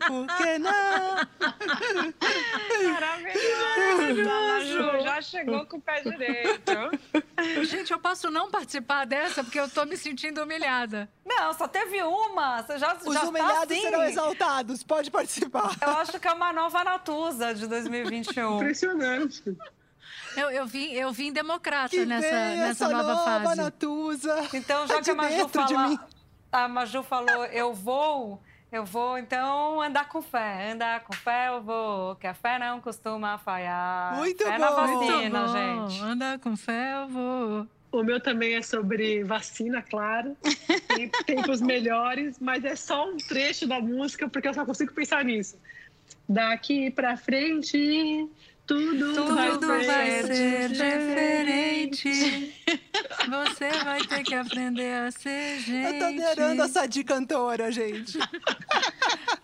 Por 0.08 0.26
que 0.38 0.58
não? 0.58 0.72
Maravilhoso! 2.94 5.04
Já 5.04 5.22
chegou 5.22 5.65
com 5.68 5.78
o 5.78 5.82
pé 5.82 6.02
direito. 6.02 6.72
Gente, 7.63 7.94
eu 7.94 8.00
posso 8.00 8.32
não 8.32 8.50
participar 8.50 9.06
dessa, 9.06 9.44
porque 9.44 9.60
eu 9.60 9.70
tô 9.70 9.86
me 9.86 9.96
sentindo 9.98 10.42
humilhada. 10.42 11.08
Não, 11.26 11.54
só 11.54 11.68
teve 11.68 12.02
uma. 12.02 12.63
Você 12.63 12.80
já, 12.80 12.96
Os 12.96 13.13
já 13.13 13.24
humilhados 13.24 13.68
tá 13.68 13.74
assim. 13.74 13.82
serão 13.82 14.04
exaltados. 14.04 14.84
Pode 14.84 15.12
participar. 15.12 15.76
Eu 15.80 15.89
acho 15.98 16.20
que 16.20 16.28
é 16.28 16.34
uma 16.34 16.52
nova 16.52 16.84
Natuza 17.19 17.53
de 17.53 17.67
2021. 17.67 18.55
Impressionante. 18.55 19.58
Eu, 20.38 20.49
eu, 20.51 20.65
vim, 20.65 20.93
eu 20.93 21.12
vim 21.12 21.34
democrata 21.34 21.89
Que 21.89 22.05
nessa, 22.05 22.32
nessa 22.32 22.86
essa 22.86 22.89
nova, 22.89 23.13
nova 23.13 23.41
fase. 23.41 23.62
Natuza. 23.62 24.47
Então, 24.53 24.88
já 24.88 24.95
Tá 24.95 25.01
que 25.01 25.12
a 25.12 25.15
Maju, 25.15 25.49
fala, 25.49 25.88
mim. 25.88 25.99
a 26.51 26.67
Maju 26.67 27.03
falou, 27.03 27.45
eu 27.45 27.73
vou, 27.73 28.41
eu 28.71 28.86
vou, 28.86 29.17
então 29.17 29.82
andar 29.82 30.08
com 30.08 30.21
fé. 30.21 30.71
Andar 30.71 31.01
com 31.01 31.13
fé 31.13 31.49
eu 31.49 31.62
vou, 31.62 32.15
que 32.15 32.27
a 32.27 32.34
fé 32.34 32.58
não 32.60 32.79
costuma 32.79 33.38
falhar. 33.38 34.15
Muito 34.15 34.43
fé 34.43 34.58
bom, 34.58 34.60
na 34.60 34.88
muito 34.88 35.12
vacina, 35.12 35.39
Bom, 35.45 35.88
gente. 35.89 36.01
Andar 36.03 36.39
com 36.39 36.55
fé, 36.55 36.93
eu 37.03 37.08
vou. 37.08 37.67
O 37.91 38.03
meu 38.03 38.19
também 38.21 38.53
é 38.53 38.62
sobre 38.62 39.23
vacina, 39.23 39.82
claro. 39.82 40.38
Tem 40.95 41.10
tempos 41.25 41.60
melhores, 41.60 42.38
mas 42.39 42.63
é 42.63 42.75
só 42.75 43.10
um 43.10 43.17
trecho 43.17 43.67
da 43.67 43.82
música, 43.82 44.29
porque 44.29 44.47
eu 44.47 44.53
só 44.53 44.63
consigo 44.63 44.93
pensar 44.93 45.25
nisso. 45.25 45.58
Daqui 46.30 46.92
pra 46.92 47.18
frente, 47.18 48.30
tudo, 48.68 49.15
Tudo 49.15 49.34
vai, 49.34 49.58
vai 49.58 50.22
ser 50.22 50.70
diferente. 50.70 52.04
diferente. 52.04 52.54
Você 53.28 53.70
vai 53.84 54.00
ter 54.02 54.24
que 54.24 54.36
aprender 54.36 54.94
a 54.94 55.10
ser 55.10 55.60
gente. 55.60 55.86
Eu 55.86 55.98
tô 55.98 56.06
adorando 56.06 56.62
essa 56.62 56.86
de 56.88 57.04
cantora, 57.04 57.72
gente. 57.72 58.18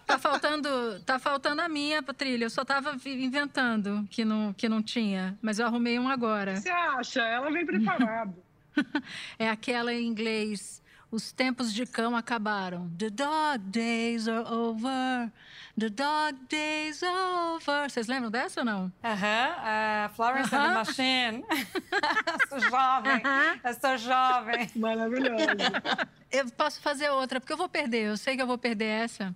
Tá 0.05 0.19
faltando, 0.19 0.99
tá 0.99 1.17
faltando 1.17 1.61
a 1.61 1.67
minha 1.67 2.01
trilha. 2.03 2.45
Eu 2.45 2.49
só 2.49 2.63
tava 2.63 2.95
inventando 3.07 4.07
que 4.11 4.23
não, 4.23 4.53
que 4.53 4.69
não 4.69 4.81
tinha, 4.81 5.35
mas 5.41 5.57
eu 5.57 5.65
arrumei 5.65 5.97
um 5.97 6.07
agora. 6.07 6.57
Você 6.57 6.69
acha? 6.69 7.21
Ela 7.23 7.51
vem 7.51 7.65
preparada. 7.65 8.33
É 9.39 9.49
aquela 9.49 9.91
em 9.91 10.05
inglês. 10.05 10.83
Os 11.15 11.31
tempos 11.31 11.73
de 11.73 11.85
cão 11.85 12.13
acabaram. 12.13 12.89
The 12.97 13.09
dog 13.09 13.59
days 13.69 14.27
are 14.27 14.45
over. 14.51 15.31
The 15.79 15.89
dog 15.89 16.37
days 16.49 17.01
are 17.01 17.53
over. 17.55 17.89
Vocês 17.89 18.07
lembram 18.07 18.29
dessa 18.29 18.59
ou 18.59 18.65
não? 18.65 18.91
Aham, 19.01 19.55
é, 19.65 20.09
Florence 20.13 20.53
and 20.53 20.67
the. 20.67 20.73
Machine. 20.73 21.45
sou 22.49 22.59
jovem, 22.59 23.21
eu 23.63 23.73
sou 23.79 23.97
jovem. 23.97 24.69
Maravilhosa. 24.75 26.09
Eu 26.29 26.51
posso 26.51 26.81
fazer 26.81 27.09
outra, 27.09 27.39
porque 27.39 27.53
eu 27.53 27.57
vou 27.57 27.69
perder. 27.69 28.07
Eu 28.07 28.17
sei 28.17 28.35
que 28.35 28.41
eu 28.41 28.47
vou 28.47 28.57
perder 28.57 29.03
essa. 29.03 29.33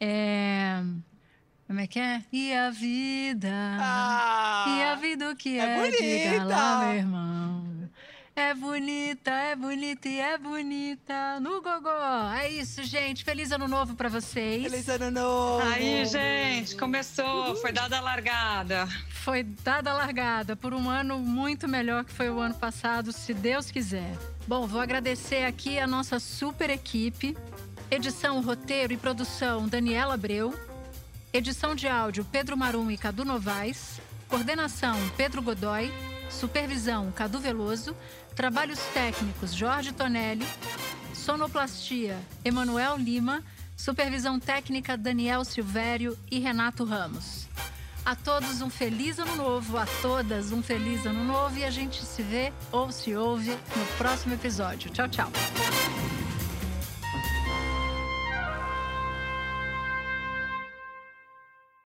É... 0.00 0.82
Como 1.68 1.78
é 1.78 1.86
que 1.86 2.00
é? 2.00 2.24
E 2.32 2.52
a 2.52 2.70
vida. 2.70 3.48
Ah, 3.78 4.64
e 4.66 4.82
a 4.82 4.94
vida 4.96 5.30
o 5.30 5.36
que 5.36 5.56
é 5.56 5.86
é? 5.86 5.90
Diga 5.90 6.44
lá, 6.44 6.78
bonita. 6.78 6.86
meu 6.86 6.96
irmão. 6.96 7.90
É 8.34 8.54
bonita, 8.54 9.30
é 9.30 9.54
bonita 9.54 10.08
e 10.08 10.18
é 10.18 10.38
bonita. 10.38 11.38
No 11.38 11.60
gogó. 11.60 12.32
É 12.32 12.48
isso, 12.48 12.82
gente. 12.82 13.24
Feliz 13.24 13.52
ano 13.52 13.68
novo 13.68 13.94
pra 13.94 14.08
vocês. 14.08 14.62
Feliz 14.62 14.88
ano 14.88 15.10
novo. 15.10 15.62
Aí, 15.66 16.06
gente, 16.06 16.74
começou, 16.76 17.54
foi 17.56 17.72
dada 17.72 17.98
a 17.98 18.00
largada. 18.00 18.88
Foi 19.10 19.42
dada 19.42 19.90
a 19.90 19.94
largada 19.94 20.56
por 20.56 20.72
um 20.72 20.88
ano 20.88 21.18
muito 21.18 21.68
melhor 21.68 22.04
que 22.04 22.12
foi 22.12 22.30
o 22.30 22.40
ano 22.40 22.54
passado, 22.54 23.12
se 23.12 23.34
Deus 23.34 23.70
quiser. 23.70 24.16
Bom, 24.46 24.66
vou 24.66 24.80
agradecer 24.80 25.44
aqui 25.44 25.78
a 25.78 25.86
nossa 25.86 26.18
super 26.18 26.70
equipe. 26.70 27.36
Edição, 27.90 28.40
roteiro 28.40 28.94
e 28.94 28.96
produção, 28.96 29.68
Daniela 29.68 30.14
Abreu. 30.14 30.58
Edição 31.34 31.74
de 31.74 31.86
áudio, 31.86 32.24
Pedro 32.24 32.56
Marum 32.56 32.90
e 32.90 32.96
Cadu 32.96 33.26
Novaes. 33.26 34.00
Coordenação, 34.26 34.96
Pedro 35.18 35.42
Godoy. 35.42 35.92
Supervisão, 36.30 37.12
Cadu 37.12 37.38
Veloso. 37.38 37.94
Trabalhos 38.34 38.78
técnicos, 38.94 39.54
Jorge 39.54 39.92
Tonelli. 39.92 40.46
Sonoplastia, 41.14 42.18
Emanuel 42.44 42.96
Lima. 42.96 43.42
Supervisão 43.76 44.38
técnica, 44.38 44.96
Daniel 44.96 45.44
Silvério 45.44 46.16
e 46.30 46.38
Renato 46.38 46.84
Ramos. 46.84 47.48
A 48.04 48.14
todos 48.14 48.60
um 48.60 48.70
feliz 48.70 49.18
ano 49.18 49.36
novo, 49.36 49.76
a 49.76 49.86
todas 50.00 50.52
um 50.52 50.62
feliz 50.62 51.06
ano 51.06 51.24
novo 51.24 51.58
e 51.58 51.64
a 51.64 51.70
gente 51.70 52.04
se 52.04 52.22
vê 52.22 52.52
ou 52.70 52.90
se 52.90 53.14
ouve 53.14 53.50
no 53.50 53.86
próximo 53.96 54.34
episódio. 54.34 54.90
Tchau, 54.90 55.08
tchau. 55.08 55.32